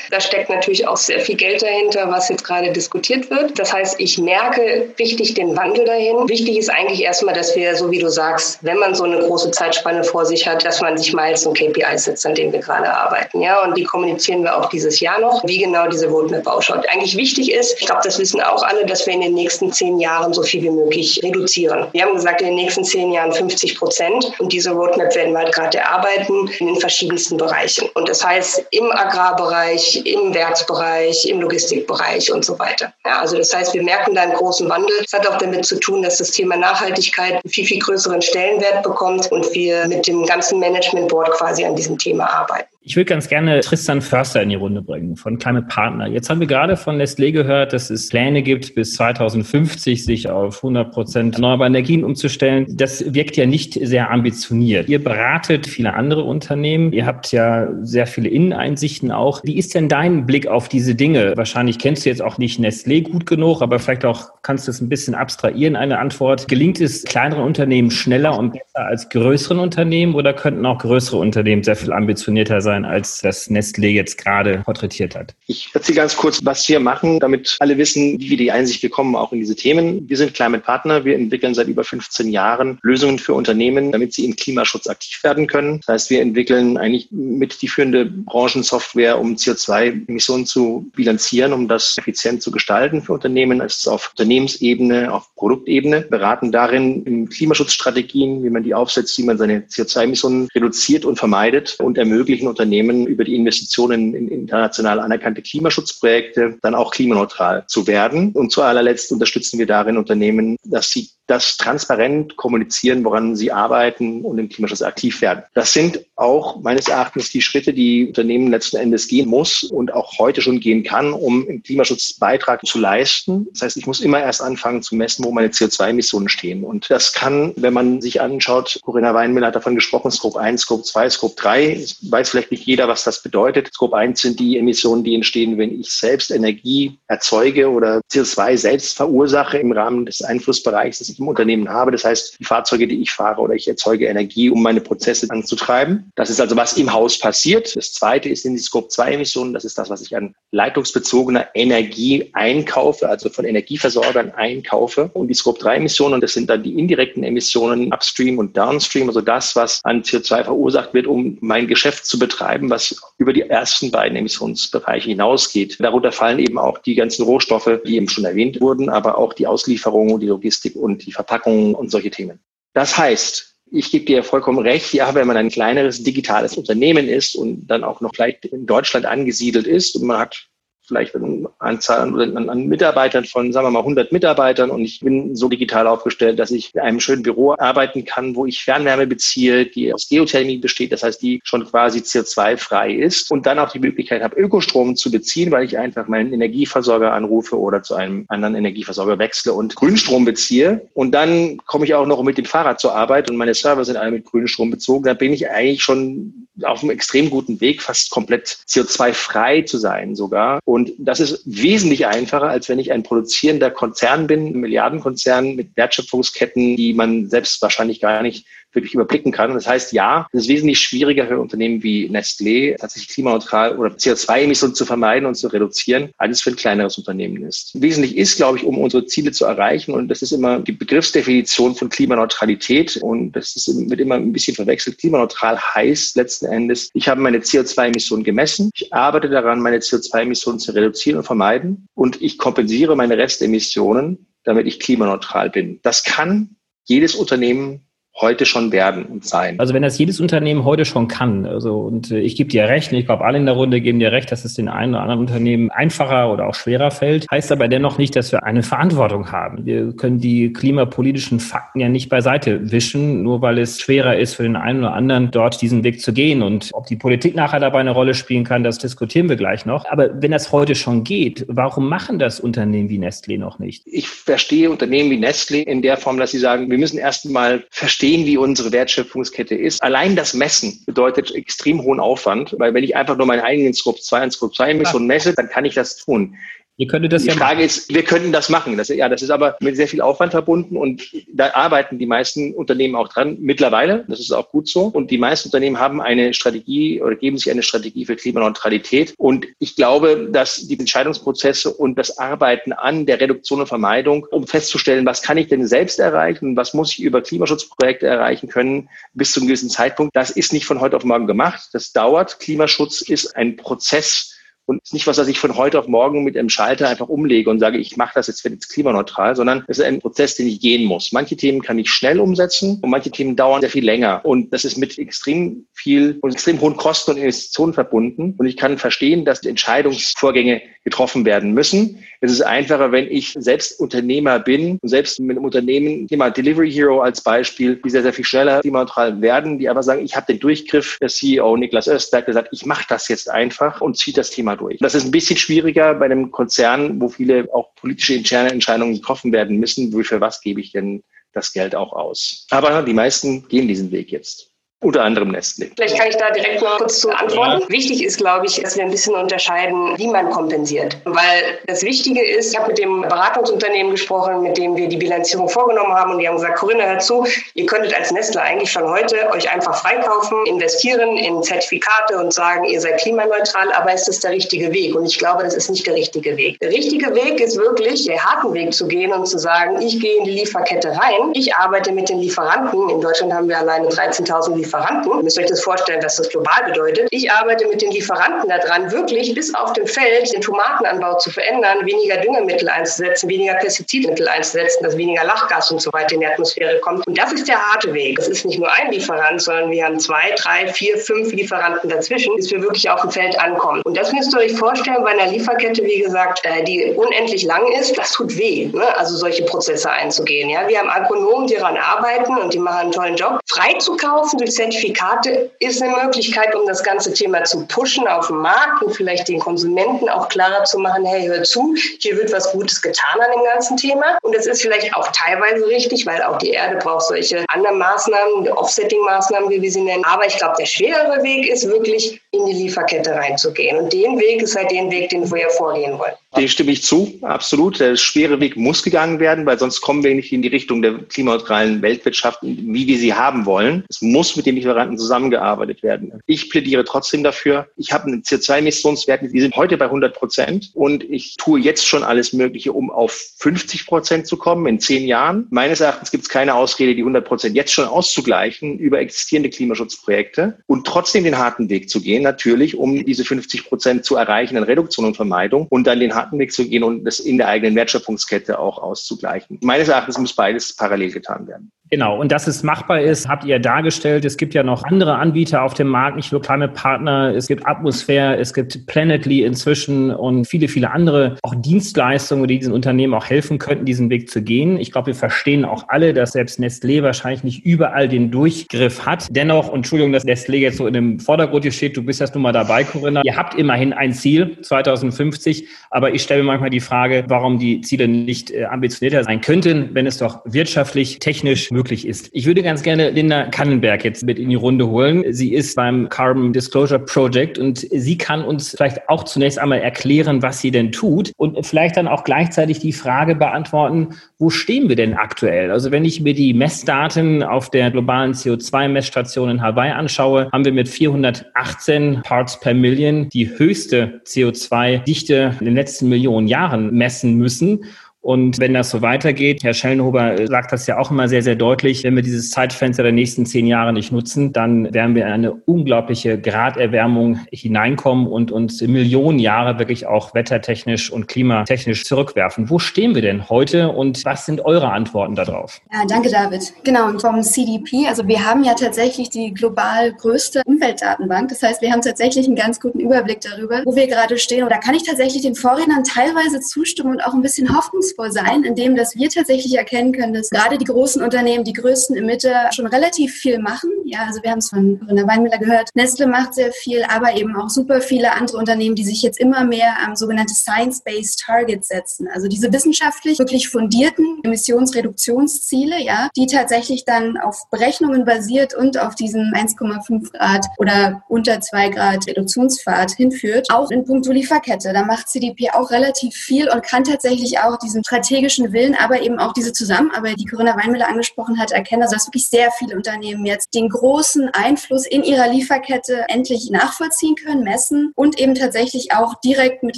[0.10, 3.58] Da steckt natürlich auch sehr viel Geld dahinter, was jetzt gerade diskutiert wird.
[3.58, 6.28] Das heißt, ich merke richtig den Wandel dahin.
[6.28, 9.52] Wichtig ist eigentlich erstmal, dass wir, so wie du sagst, wenn man so eine große
[9.52, 12.92] Zeitspanne vor sich hat, dass man sich mal so KPIs setzt, an denen wir gerade
[12.92, 13.42] arbeiten.
[13.42, 16.86] Ja, und die kommunizieren wir auch dieses Jahr noch, wie genau diese Roadmap ausschaut.
[16.90, 20.00] Eigentlich wichtig ist, ich glaube, das wissen auch alle, dass wir in den nächsten zehn
[20.00, 21.88] Jahren so viel wie möglich reduzieren.
[21.92, 24.34] Wir haben gesagt, in den nächsten zehn Jahren 50 Prozent.
[24.40, 27.90] Und diese Roadmap werden wir halt gerade erarbeiten in den verschiedensten Bereichen.
[27.94, 32.94] Und das heißt, im Agrar Agrarbereich, im Werksbereich, im Logistikbereich und so weiter.
[33.06, 34.96] Ja, also das heißt, wir merken da einen großen Wandel.
[35.04, 38.84] Es hat auch damit zu tun, dass das Thema Nachhaltigkeit einen viel, viel größeren Stellenwert
[38.84, 42.68] bekommt und wir mit dem ganzen Management Board quasi an diesem Thema arbeiten.
[42.84, 46.08] Ich würde ganz gerne Tristan Förster in die Runde bringen von Climate Partner.
[46.08, 50.58] Jetzt haben wir gerade von Nestlé gehört, dass es Pläne gibt, bis 2050 sich auf
[50.64, 52.66] 100 Prozent erneuerbare Energien umzustellen.
[52.68, 54.90] Das wirkt ja nicht sehr ambitioniert.
[54.90, 56.92] Ihr beratet viele andere Unternehmen.
[56.92, 59.42] Ihr habt ja sehr viele Inneneinsichten auch.
[59.44, 61.34] Wie ist denn dein Blick auf diese Dinge?
[61.38, 64.82] Wahrscheinlich kennst du jetzt auch nicht Nestlé gut genug, aber vielleicht auch kannst du es
[64.82, 66.48] ein bisschen abstrahieren, eine Antwort.
[66.48, 71.62] Gelingt es kleineren Unternehmen schneller und besser als größeren Unternehmen oder könnten auch größere Unternehmen
[71.62, 72.71] sehr viel ambitionierter sein?
[72.72, 75.36] Sein, als das Nestlé jetzt gerade porträtiert hat.
[75.48, 79.16] Ich erzähle ganz kurz, was wir machen, damit alle wissen, wie wir die Einsicht bekommen,
[79.16, 80.08] auch in diese Themen.
[80.10, 81.04] Wir sind Climate Partner.
[81.04, 85.48] Wir entwickeln seit über 15 Jahren Lösungen für Unternehmen, damit sie im Klimaschutz aktiv werden
[85.48, 85.82] können.
[85.86, 91.98] Das heißt, wir entwickeln eigentlich mit die führende Branchensoftware, um CO2-Emissionen zu bilanzieren, um das
[91.98, 93.60] effizient zu gestalten für Unternehmen.
[93.62, 99.24] Es ist auf Unternehmensebene, auf Produktebene, beraten darin in Klimaschutzstrategien, wie man die aufsetzt, wie
[99.24, 105.42] man seine CO2-Emissionen reduziert und vermeidet und ermöglichen Unternehmen über die Investitionen in international anerkannte
[105.42, 108.34] Klimaschutzprojekte dann auch klimaneutral zu werden.
[108.34, 114.24] Und zu allerletzt unterstützen wir darin Unternehmen, dass sie das transparent kommunizieren, woran sie arbeiten
[114.24, 115.44] und im Klimaschutz aktiv werden.
[115.54, 120.20] Das sind auch meines Erachtens die Schritte, die Unternehmen letzten Endes gehen muss und auch
[120.20, 123.48] heute schon gehen kann, um im Klimaschutz Beitrag zu leisten.
[123.54, 126.64] Das heißt, ich muss immer erst anfangen zu messen, wo meine CO2-Emissionen stehen.
[126.64, 130.84] Und das kann, wenn man sich anschaut, Corinna Weinmüller hat davon gesprochen, Scope 1, Scope
[130.84, 133.74] 2, Scope 3, weiß vielleicht nicht jeder, was das bedeutet.
[133.74, 138.98] Scope 1 sind die Emissionen, die entstehen, wenn ich selbst Energie erzeuge oder CO2 selbst
[138.98, 141.92] verursache im Rahmen des Einflussbereichs, das ich im Unternehmen habe.
[141.92, 146.12] Das heißt, die Fahrzeuge, die ich fahre oder ich erzeuge Energie, um meine Prozesse anzutreiben.
[146.16, 147.76] Das ist also, was im Haus passiert.
[147.76, 149.54] Das zweite ist in die Scope-2-Emissionen.
[149.54, 155.10] Das ist das, was ich an leitungsbezogener Energie einkaufe, also von Energieversorgern einkaufe.
[155.14, 159.56] Und die Scope-3-Emissionen, und das sind dann die indirekten Emissionen upstream und downstream, also das,
[159.56, 164.18] was an CO2 verursacht wird, um mein Geschäft zu betreiben, was über die ersten beiden
[164.18, 165.78] Emissionsbereiche hinausgeht.
[165.80, 169.48] Darunter fallen eben auch die ganzen Rohstoffe, die eben schon erwähnt wurden, aber auch die
[169.48, 172.40] Auslieferung, die Logistik und die Verpackungen und solche Themen.
[172.74, 177.36] Das heißt, ich gebe dir vollkommen recht, ja, wenn man ein kleineres digitales Unternehmen ist
[177.36, 180.48] und dann auch noch vielleicht in Deutschland angesiedelt ist und man hat
[180.86, 184.70] vielleicht eine Anzahl an, an, Mitarbeitern von, sagen wir mal, 100 Mitarbeitern.
[184.70, 188.46] Und ich bin so digital aufgestellt, dass ich in einem schönen Büro arbeiten kann, wo
[188.46, 193.32] ich Fernwärme beziehe, die aus Geothermie besteht, das heißt, die schon quasi CO2-frei ist.
[193.32, 197.60] Und dann auch die Möglichkeit habe, Ökostrom zu beziehen, weil ich einfach meinen Energieversorger anrufe
[197.60, 200.88] oder zu einem anderen Energieversorger wechsle und Grünstrom beziehe.
[200.94, 203.98] Und dann komme ich auch noch mit dem Fahrrad zur Arbeit und meine Server sind
[203.98, 208.12] alle mit Grünstrom bezogen, da bin ich eigentlich schon auf einem extrem guten Weg, fast
[208.12, 210.60] komplett CO2-frei zu sein sogar.
[210.66, 215.76] Und das ist wesentlich einfacher, als wenn ich ein produzierender Konzern bin, ein Milliardenkonzern mit
[215.78, 219.54] Wertschöpfungsketten, die man selbst wahrscheinlich gar nicht wirklich überblicken kann.
[219.54, 224.76] Das heißt, ja, es ist wesentlich schwieriger für Unternehmen wie Nestlé, tatsächlich klimaneutral oder CO2-Emissionen
[224.76, 227.72] zu vermeiden und zu reduzieren, als es für ein kleineres Unternehmen ist.
[227.82, 231.76] Wesentlich ist, glaube ich, um unsere Ziele zu erreichen, und das ist immer die Begriffsdefinition
[231.76, 234.98] von Klimaneutralität, und das ist, wird immer ein bisschen verwechselt.
[234.98, 240.72] Klimaneutral heißt letzten Endes, ich habe meine CO2-Emissionen gemessen, ich arbeite daran, meine CO2-Emissionen zu
[240.72, 245.80] reduzieren und vermeiden, und ich kompensiere meine Restemissionen, damit ich klimaneutral bin.
[245.84, 246.56] Das kann
[246.86, 247.86] jedes Unternehmen
[248.20, 249.60] heute schon werden und sein.
[249.60, 252.92] Also wenn das jedes Unternehmen heute schon kann, also und äh, ich gebe dir recht,
[252.92, 255.22] ich glaube alle in der Runde geben dir recht, dass es den einen oder anderen
[255.22, 259.66] Unternehmen einfacher oder auch schwerer fällt, heißt aber dennoch nicht, dass wir eine Verantwortung haben.
[259.66, 264.44] Wir können die klimapolitischen Fakten ja nicht beiseite wischen, nur weil es schwerer ist für
[264.44, 267.80] den einen oder anderen dort diesen Weg zu gehen und ob die Politik nachher dabei
[267.80, 269.86] eine Rolle spielen kann, das diskutieren wir gleich noch.
[269.86, 273.84] Aber wenn das heute schon geht, warum machen das Unternehmen wie Nestlé noch nicht?
[273.86, 277.64] Ich verstehe Unternehmen wie Nestlé in der Form, dass sie sagen, wir müssen erst mal
[277.70, 279.84] verstehen, verstehen, wie unsere Wertschöpfungskette ist.
[279.84, 284.02] Allein das Messen bedeutet extrem hohen Aufwand, weil wenn ich einfach nur meinen eigenen Scope
[284.02, 286.36] 2 und Scope 2 Emissionen messe, dann kann ich das tun.
[286.82, 287.66] Ihr könntet das die ja Frage machen.
[287.66, 288.76] ist, wir könnten das machen.
[288.76, 292.56] Das, ja, das ist aber mit sehr viel Aufwand verbunden und da arbeiten die meisten
[292.56, 294.04] Unternehmen auch dran mittlerweile.
[294.08, 294.86] Das ist auch gut so.
[294.86, 299.14] Und die meisten Unternehmen haben eine Strategie oder geben sich eine Strategie für Klimaneutralität.
[299.20, 304.48] Und ich glaube, dass die Entscheidungsprozesse und das Arbeiten an der Reduktion und Vermeidung, um
[304.48, 309.34] festzustellen, was kann ich denn selbst erreichen, was muss ich über Klimaschutzprojekte erreichen können, bis
[309.34, 311.70] zu einem gewissen Zeitpunkt, das ist nicht von heute auf morgen gemacht.
[311.74, 312.40] Das dauert.
[312.40, 314.31] Klimaschutz ist ein Prozess,
[314.66, 317.50] und ist nicht was, was ich von heute auf morgen mit einem Schalter einfach umlege
[317.50, 320.60] und sage, ich mache das jetzt, jetzt klimaneutral, sondern es ist ein Prozess, den ich
[320.60, 321.12] gehen muss.
[321.12, 324.22] Manche Themen kann ich schnell umsetzen und manche Themen dauern sehr viel länger.
[324.24, 328.36] Und das ist mit extrem viel und extrem hohen Kosten und Investitionen verbunden.
[328.38, 332.04] Und ich kann verstehen, dass Entscheidungsvorgänge getroffen werden müssen.
[332.22, 336.72] Es ist einfacher, wenn ich selbst Unternehmer bin und selbst mit einem Unternehmen, Thema Delivery
[336.72, 340.28] Hero als Beispiel, die sehr, sehr viel schneller klimaneutral werden, die aber sagen, ich habe
[340.28, 340.98] den Durchgriff.
[341.02, 344.80] Der CEO Niklas Östberg gesagt, ich mache das jetzt einfach und ziehe das Thema durch.
[344.80, 349.32] Das ist ein bisschen schwieriger bei einem Konzern, wo viele auch politische interne Entscheidungen getroffen
[349.32, 349.92] werden müssen.
[350.04, 352.46] Für was gebe ich denn das Geld auch aus?
[352.50, 354.51] Aber die meisten gehen diesen Weg jetzt.
[354.84, 355.70] Unter anderem Nestle.
[355.76, 357.62] Vielleicht kann ich da direkt mal kurz zu antworten.
[357.62, 357.70] Ja.
[357.70, 360.98] Wichtig ist, glaube ich, dass wir ein bisschen unterscheiden, wie man kompensiert.
[361.06, 365.50] Weil das Wichtige ist, ich habe mit dem Beratungsunternehmen gesprochen, mit dem wir die Bilanzierung
[365.50, 368.90] vorgenommen haben und die haben gesagt, Corinna, hör zu, ihr könntet als Nestle eigentlich schon
[368.90, 374.20] heute euch einfach freikaufen, investieren in Zertifikate und sagen, ihr seid klimaneutral, aber ist das
[374.20, 374.96] der richtige Weg?
[374.96, 376.60] Und ich glaube, das ist nicht der richtige Weg.
[376.60, 380.18] Der richtige Weg ist wirklich, den harten Weg zu gehen und zu sagen, ich gehe
[380.18, 382.90] in die Lieferkette rein, ich arbeite mit den Lieferanten.
[382.90, 384.71] In Deutschland haben wir alleine 13.000 Lieferanten.
[384.74, 387.08] Ihr müsst euch das vorstellen, was das global bedeutet.
[387.12, 391.86] Ich arbeite mit den Lieferanten daran, wirklich bis auf dem Feld den Tomatenanbau zu verändern,
[391.86, 396.80] weniger Düngemittel einzusetzen, weniger Pestizidmittel einzusetzen, dass weniger Lachgas und so weiter in die Atmosphäre
[396.80, 397.06] kommt.
[397.08, 398.20] Und das ist der harte Weg.
[398.20, 402.36] Es ist nicht nur ein Lieferant, sondern wir haben zwei, drei, vier, fünf Lieferanten dazwischen,
[402.36, 403.82] bis wir wirklich auf dem Feld ankommen.
[403.86, 407.72] Und das müsst ihr euch vorstellen bei einer Lieferkette, wie gesagt, äh, die unendlich lang
[407.80, 407.98] ist.
[407.98, 408.98] Das tut weh, ne?
[408.98, 410.50] also solche Prozesse einzugehen.
[410.50, 410.68] Ja?
[410.68, 413.40] Wir haben Agronomen, die daran arbeiten und die machen einen tollen Job.
[413.48, 418.84] Freizukaufen durch Zertifikate ist eine Möglichkeit, um das ganze Thema zu pushen auf dem Markt
[418.84, 422.80] und vielleicht den Konsumenten auch klarer zu machen, hey, hör zu, hier wird was Gutes
[422.80, 424.20] getan an dem ganzen Thema.
[424.22, 428.50] Und das ist vielleicht auch teilweise richtig, weil auch die Erde braucht solche anderen Maßnahmen,
[428.50, 430.06] Offsetting-Maßnahmen, wie wir sie nennen.
[430.06, 433.78] Aber ich glaube, der schwerere Weg ist wirklich in die Lieferkette reinzugehen.
[433.78, 436.14] Und den Weg ist halt den Weg, den wir vorgehen wollen.
[436.38, 437.80] Dem stimme ich zu, absolut.
[437.82, 440.94] Der schwere Weg muss gegangen werden, weil sonst kommen wir nicht in die Richtung der
[440.94, 443.84] klimaneutralen Weltwirtschaft, wie wir sie haben wollen.
[443.90, 446.14] Es muss mit den Lieferanten zusammengearbeitet werden.
[446.28, 447.68] Ich plädiere trotzdem dafür.
[447.76, 452.04] Ich habe einen CO2-Emissionswert, die sind heute bei 100 Prozent und ich tue jetzt schon
[452.04, 455.48] alles Mögliche, um auf 50 Prozent zu kommen in zehn Jahren.
[455.50, 460.60] Meines Erachtens gibt es keine Ausrede, die 100 Prozent jetzt schon auszugleichen über existierende Klimaschutzprojekte
[460.68, 464.64] und trotzdem den harten Weg zu gehen, natürlich, um diese 50 Prozent zu erreichen in
[464.64, 467.76] Reduktion und Vermeidung und dann den harten Weg zu gehen und das in der eigenen
[467.76, 469.60] Wertschöpfungskette auch auszugleichen.
[469.62, 471.72] Meines Erachtens muss beides parallel getan werden.
[471.94, 474.24] Genau, und dass es machbar ist, habt ihr dargestellt.
[474.24, 477.68] Es gibt ja noch andere Anbieter auf dem Markt, nicht nur Climate Partner, es gibt
[477.68, 483.26] Atmosphäre, es gibt Planetly inzwischen und viele, viele andere auch Dienstleistungen, die diesen Unternehmen auch
[483.26, 484.78] helfen könnten, diesen Weg zu gehen.
[484.78, 489.28] Ich glaube, wir verstehen auch alle, dass selbst Nestlé wahrscheinlich nicht überall den Durchgriff hat.
[489.30, 492.36] Dennoch, und Entschuldigung, dass Nestlé jetzt so in dem Vordergrund hier steht, du bist jetzt
[492.36, 493.22] nun mal dabei, Corinna.
[493.26, 497.82] Ihr habt immerhin ein Ziel, 2050, aber ich stelle mir manchmal die Frage, warum die
[497.82, 502.30] Ziele nicht äh, ambitionierter sein könnten, wenn es doch wirtschaftlich, technisch möglich möglich ist.
[502.32, 505.24] Ich würde ganz gerne Linda Kannenberg jetzt mit in die Runde holen.
[505.34, 510.44] Sie ist beim Carbon Disclosure Project und sie kann uns vielleicht auch zunächst einmal erklären,
[510.44, 514.96] was sie denn tut und vielleicht dann auch gleichzeitig die Frage beantworten, wo stehen wir
[514.96, 515.72] denn aktuell?
[515.72, 520.74] Also wenn ich mir die Messdaten auf der globalen CO2-Messstation in Hawaii anschaue, haben wir
[520.74, 527.86] mit 418 Parts per Million die höchste CO2-Dichte in den letzten Millionen Jahren messen müssen.
[528.22, 532.04] Und wenn das so weitergeht, Herr Schellenhuber sagt das ja auch immer sehr, sehr deutlich,
[532.04, 535.54] wenn wir dieses Zeitfenster der nächsten zehn Jahre nicht nutzen, dann werden wir in eine
[535.54, 542.70] unglaubliche Graderwärmung hineinkommen und uns Millionen Jahre wirklich auch wettertechnisch und klimatechnisch zurückwerfen.
[542.70, 545.82] Wo stehen wir denn heute und was sind eure Antworten darauf?
[545.92, 546.74] Ja, danke, David.
[546.84, 551.50] Genau, und vom CDP, also wir haben ja tatsächlich die global größte Umweltdatenbank.
[551.50, 554.62] Das heißt, wir haben tatsächlich einen ganz guten Überblick darüber, wo wir gerade stehen.
[554.64, 558.32] Und da kann ich tatsächlich den Vorrednern teilweise zustimmen und auch ein bisschen hoffnungsvoll hoffnungsvoll
[558.32, 562.70] sein, indem dass wir tatsächlich erkennen können, dass gerade die großen Unternehmen, die größten Emitter
[562.74, 563.90] schon relativ viel machen.
[564.06, 565.90] Ja, also wir haben es von Corinna Weinmüller gehört.
[565.94, 569.64] Nestle macht sehr viel, aber eben auch super viele andere Unternehmen, die sich jetzt immer
[569.64, 572.28] mehr am sogenannte Science-Based Targets setzen.
[572.34, 579.16] Also diese wissenschaftlich wirklich fundierten Emissionsreduktionsziele, ja, die tatsächlich dann auf Berechnungen basiert und auf
[579.16, 583.68] diesen 1,5 Grad oder unter 2 Grad Reduktionspfad hinführt.
[583.72, 584.94] Auch in puncto Lieferkette.
[584.94, 589.40] Da macht CDP auch relativ viel und kann tatsächlich auch diesen strategischen Willen, aber eben
[589.40, 592.04] auch diese Zusammenarbeit, die Corinna Weinmüller angesprochen hat, erkennen.
[592.04, 597.36] Also dass wirklich sehr viele Unternehmen jetzt den großen Einfluss in ihrer Lieferkette endlich nachvollziehen
[597.36, 599.98] können, messen und eben tatsächlich auch direkt mit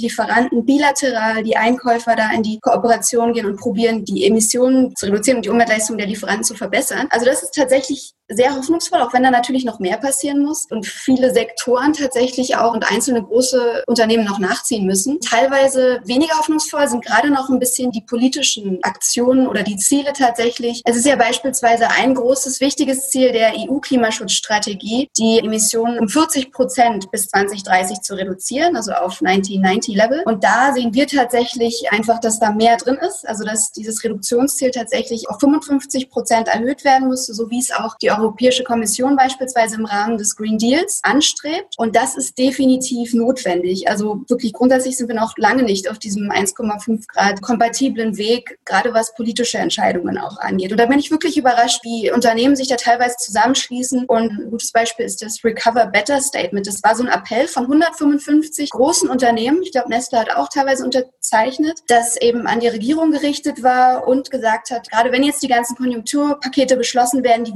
[0.00, 5.38] Lieferanten bilateral die Einkäufer da in die Kooperation gehen und probieren, die Emissionen zu reduzieren
[5.38, 7.06] und die Umweltleistung der Lieferanten zu verbessern.
[7.10, 10.86] Also das ist tatsächlich sehr hoffnungsvoll, auch wenn da natürlich noch mehr passieren muss und
[10.86, 15.20] viele Sektoren tatsächlich auch und einzelne große Unternehmen noch nachziehen müssen.
[15.20, 20.80] Teilweise weniger hoffnungsvoll sind gerade noch ein bisschen die politischen Aktionen oder die Ziele tatsächlich.
[20.84, 27.10] Es ist ja beispielsweise ein großes, wichtiges Ziel der EU-Klimaschutzstrategie, die Emissionen um 40 Prozent
[27.10, 30.22] bis 2030 zu reduzieren, also auf 1990-Level.
[30.24, 34.70] Und da sehen wir tatsächlich einfach, dass da mehr drin ist, also dass dieses Reduktionsziel
[34.70, 39.76] tatsächlich auf 55 Prozent erhöht werden müsste, so wie es auch die Europäische Kommission beispielsweise
[39.76, 41.74] im Rahmen des Green Deals anstrebt.
[41.76, 43.88] Und das ist definitiv notwendig.
[43.88, 48.92] Also wirklich grundsätzlich sind wir noch lange nicht auf diesem 1,5 Grad kompatiblen Weg, gerade
[48.94, 50.72] was politische Entscheidungen auch angeht.
[50.72, 54.06] Und da bin ich wirklich überrascht, wie Unternehmen sich da teilweise zusammenschließen.
[54.06, 56.66] Und ein gutes Beispiel ist das Recover Better Statement.
[56.66, 59.62] Das war so ein Appell von 155 großen Unternehmen.
[59.62, 64.30] Ich glaube, Nestle hat auch teilweise unterzeichnet, das eben an die Regierung gerichtet war und
[64.30, 67.52] gesagt hat, gerade wenn jetzt die ganzen Konjunkturpakete beschlossen werden, die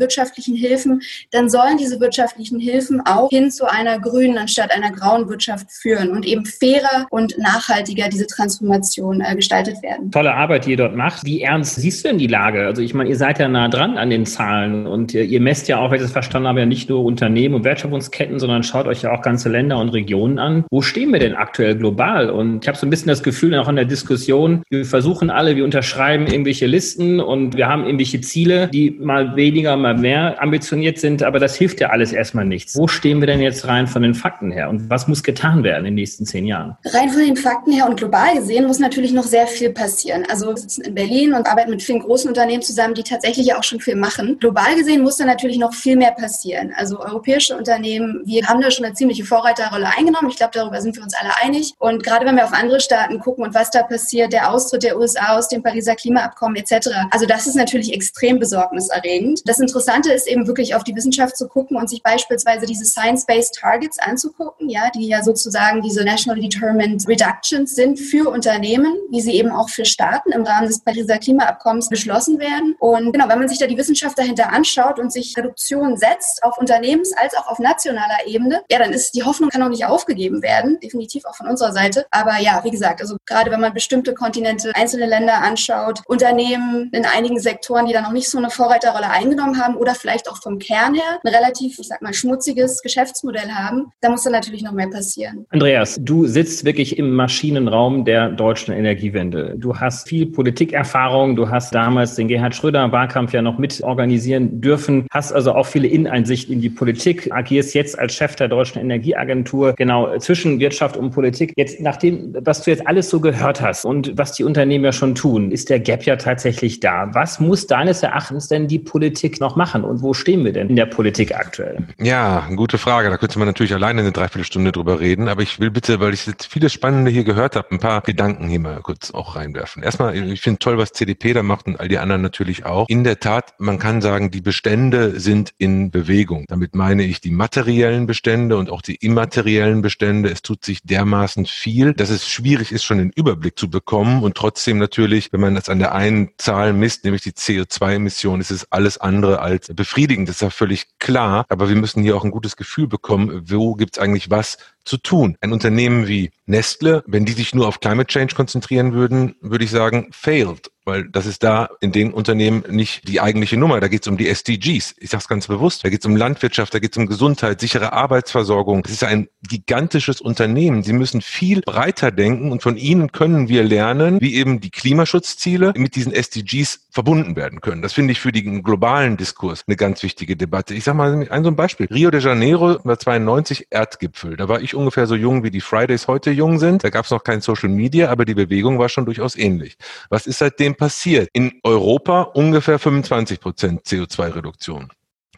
[0.48, 5.28] wirtschaftlichen Hilfen, dann sollen diese wirtschaftlichen Hilfen auch hin zu einer grünen anstatt einer grauen
[5.28, 10.10] Wirtschaft führen und eben fairer und nachhaltiger diese Transformation äh, gestaltet werden.
[10.10, 11.24] Tolle Arbeit, die ihr dort macht.
[11.24, 12.66] Wie ernst siehst du denn die Lage?
[12.66, 15.68] Also ich meine, ihr seid ja nah dran an den Zahlen und ihr, ihr messt
[15.68, 18.86] ja auch, wenn ich das verstanden habe, ja nicht nur Unternehmen und Wertschöpfungsketten, sondern schaut
[18.86, 20.64] euch ja auch ganze Länder und Regionen an.
[20.70, 22.30] Wo stehen wir denn aktuell global?
[22.30, 25.56] Und ich habe so ein bisschen das Gefühl, auch in der Diskussion, wir versuchen alle,
[25.56, 30.98] wir unterschreiben irgendwelche Listen und wir haben irgendwelche Ziele, die mal weniger, mal mehr ambitioniert
[30.98, 32.76] sind, aber das hilft ja alles erstmal nichts.
[32.76, 35.80] Wo stehen wir denn jetzt rein von den Fakten her und was muss getan werden
[35.80, 36.76] in den nächsten zehn Jahren?
[36.84, 40.24] Rein von den Fakten her und global gesehen muss natürlich noch sehr viel passieren.
[40.30, 43.62] Also wir sitzen in Berlin und arbeiten mit vielen großen Unternehmen zusammen, die tatsächlich auch
[43.62, 44.38] schon viel machen.
[44.38, 46.72] Global gesehen muss da natürlich noch viel mehr passieren.
[46.76, 50.30] Also europäische Unternehmen, wir haben da schon eine ziemliche Vorreiterrolle eingenommen.
[50.30, 51.74] Ich glaube, darüber sind wir uns alle einig.
[51.78, 54.98] Und gerade wenn wir auf andere Staaten gucken und was da passiert, der Austritt der
[54.98, 56.88] USA aus dem Pariser Klimaabkommen etc.
[57.10, 59.42] Also das ist natürlich extrem besorgniserregend.
[59.46, 63.54] Das Interessante ist eben wirklich auf die Wissenschaft zu gucken und sich beispielsweise diese Science-Based
[63.54, 69.34] Targets anzugucken, ja, die ja sozusagen diese National Determined Reductions sind für Unternehmen, wie sie
[69.34, 72.76] eben auch für Staaten im Rahmen des Pariser Klimaabkommens beschlossen werden.
[72.78, 76.58] Und genau, wenn man sich da die Wissenschaft dahinter anschaut und sich Reduktionen setzt auf
[76.58, 80.42] Unternehmens- als auch auf nationaler Ebene, ja, dann ist die Hoffnung kann auch nicht aufgegeben
[80.42, 82.06] werden, definitiv auch von unserer Seite.
[82.10, 87.04] Aber ja, wie gesagt, also gerade wenn man bestimmte Kontinente, einzelne Länder anschaut, Unternehmen in
[87.04, 90.58] einigen Sektoren, die dann noch nicht so eine Vorreiterrolle eingenommen haben oder vielleicht auch vom
[90.58, 94.72] Kern her ein relativ, ich sag mal, schmutziges Geschäftsmodell haben, da muss dann natürlich noch
[94.72, 95.46] mehr passieren.
[95.50, 99.54] Andreas, du sitzt wirklich im Maschinenraum der deutschen Energiewende.
[99.56, 104.60] Du hast viel Politikerfahrung, du hast damals den Gerhard Schröder Wahlkampf ja noch mit organisieren
[104.60, 108.80] dürfen, hast also auch viele Inneneinsicht in die Politik, agierst jetzt als Chef der deutschen
[108.80, 111.52] Energieagentur, genau zwischen Wirtschaft und Politik.
[111.56, 115.14] Jetzt, nachdem, was du jetzt alles so gehört hast und was die Unternehmen ja schon
[115.14, 117.10] tun, ist der Gap ja tatsächlich da.
[117.12, 120.76] Was muss deines Erachtens denn die Politik noch machen und wo stehen wir denn in
[120.76, 121.78] der Politik aktuell?
[121.98, 123.10] Ja, gute Frage.
[123.10, 126.26] Da könnte man natürlich alleine eine Dreiviertelstunde drüber reden, aber ich will bitte, weil ich
[126.26, 129.82] jetzt viele Spannende hier gehört habe, ein paar Gedanken hier mal kurz auch reinwerfen.
[129.82, 132.88] Erstmal, ich finde toll, was CDP da macht und all die anderen natürlich auch.
[132.88, 136.44] In der Tat, man kann sagen, die Bestände sind in Bewegung.
[136.48, 140.30] Damit meine ich die materiellen Bestände und auch die immateriellen Bestände.
[140.30, 144.36] Es tut sich dermaßen viel, dass es schwierig ist, schon den Überblick zu bekommen und
[144.36, 148.70] trotzdem natürlich, wenn man das an der einen Zahl misst, nämlich die CO2-Emissionen, ist es
[148.72, 149.97] alles andere als befriedigend.
[150.26, 151.44] Das ist ja völlig klar.
[151.48, 154.96] Aber wir müssen hier auch ein gutes Gefühl bekommen, wo gibt es eigentlich was zu
[154.96, 155.36] tun.
[155.40, 159.70] Ein Unternehmen wie Nestle, wenn die sich nur auf Climate Change konzentrieren würden, würde ich
[159.70, 163.78] sagen, failed weil das ist da in den Unternehmen nicht die eigentliche Nummer.
[163.78, 164.94] Da geht es um die SDGs.
[164.98, 165.84] Ich sage es ganz bewusst.
[165.84, 168.82] Da geht es um Landwirtschaft, da geht es um Gesundheit, sichere Arbeitsversorgung.
[168.86, 170.82] Es ist ein gigantisches Unternehmen.
[170.82, 175.74] Sie müssen viel breiter denken und von ihnen können wir lernen, wie eben die Klimaschutzziele
[175.76, 177.82] mit diesen SDGs verbunden werden können.
[177.82, 180.72] Das finde ich für den globalen Diskurs eine ganz wichtige Debatte.
[180.72, 181.86] Ich sage mal ein so ein Beispiel.
[181.92, 184.38] Rio de Janeiro war 92 Erdgipfel.
[184.38, 186.84] Da war ich ungefähr so jung, wie die Fridays heute jung sind.
[186.84, 189.76] Da gab es noch kein Social Media, aber die Bewegung war schon durchaus ähnlich.
[190.08, 191.28] Was ist seitdem passiert?
[191.32, 194.90] In Europa ungefähr 25 Prozent CO2-Reduktion.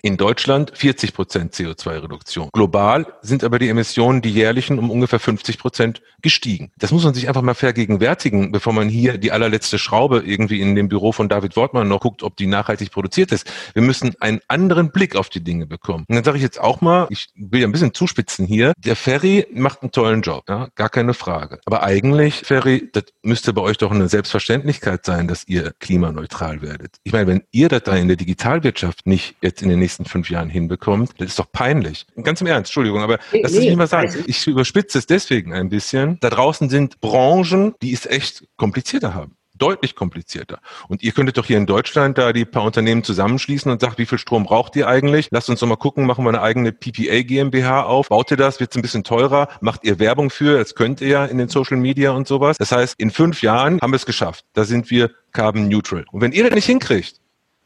[0.03, 2.49] In Deutschland 40 Prozent CO2-Reduktion.
[2.53, 6.73] Global sind aber die Emissionen, die jährlichen, um ungefähr 50 Prozent gestiegen.
[6.79, 10.75] Das muss man sich einfach mal vergegenwärtigen, bevor man hier die allerletzte Schraube irgendwie in
[10.75, 13.51] dem Büro von David Wortmann noch guckt, ob die nachhaltig produziert ist.
[13.75, 16.05] Wir müssen einen anderen Blick auf die Dinge bekommen.
[16.09, 18.97] Und dann sage ich jetzt auch mal, ich will ja ein bisschen zuspitzen hier, der
[18.97, 21.61] Ferry macht einen tollen Job, ja, gar keine Frage.
[21.67, 26.97] Aber eigentlich, Ferry, das müsste bei euch doch eine Selbstverständlichkeit sein, dass ihr klimaneutral werdet.
[27.05, 30.31] Ich meine, wenn ihr da in der Digitalwirtschaft nicht jetzt in den nächsten nächsten fünf
[30.31, 31.13] Jahren hinbekommt.
[31.19, 32.07] Das ist doch peinlich.
[32.23, 34.15] Ganz im Ernst, Entschuldigung, aber nee, lass nee, mich mal sagen.
[34.27, 36.19] Ich überspitze es deswegen ein bisschen.
[36.21, 40.61] Da draußen sind Branchen, die es echt komplizierter haben deutlich komplizierter.
[40.89, 44.07] Und ihr könntet doch hier in Deutschland da die paar Unternehmen zusammenschließen und sagt, wie
[44.07, 45.29] viel Strom braucht ihr eigentlich?
[45.33, 48.09] Lasst uns doch mal gucken, machen wir eine eigene PPA GmbH auf.
[48.09, 48.59] Baut ihr das?
[48.59, 49.49] Wird es ein bisschen teurer?
[49.61, 50.59] Macht ihr Werbung für?
[50.59, 52.57] Das könnt ihr ja in den Social Media und sowas.
[52.57, 54.47] Das heißt, in fünf Jahren haben wir es geschafft.
[54.55, 56.07] Da sind wir carbon neutral.
[56.11, 57.20] Und wenn ihr das nicht hinkriegt,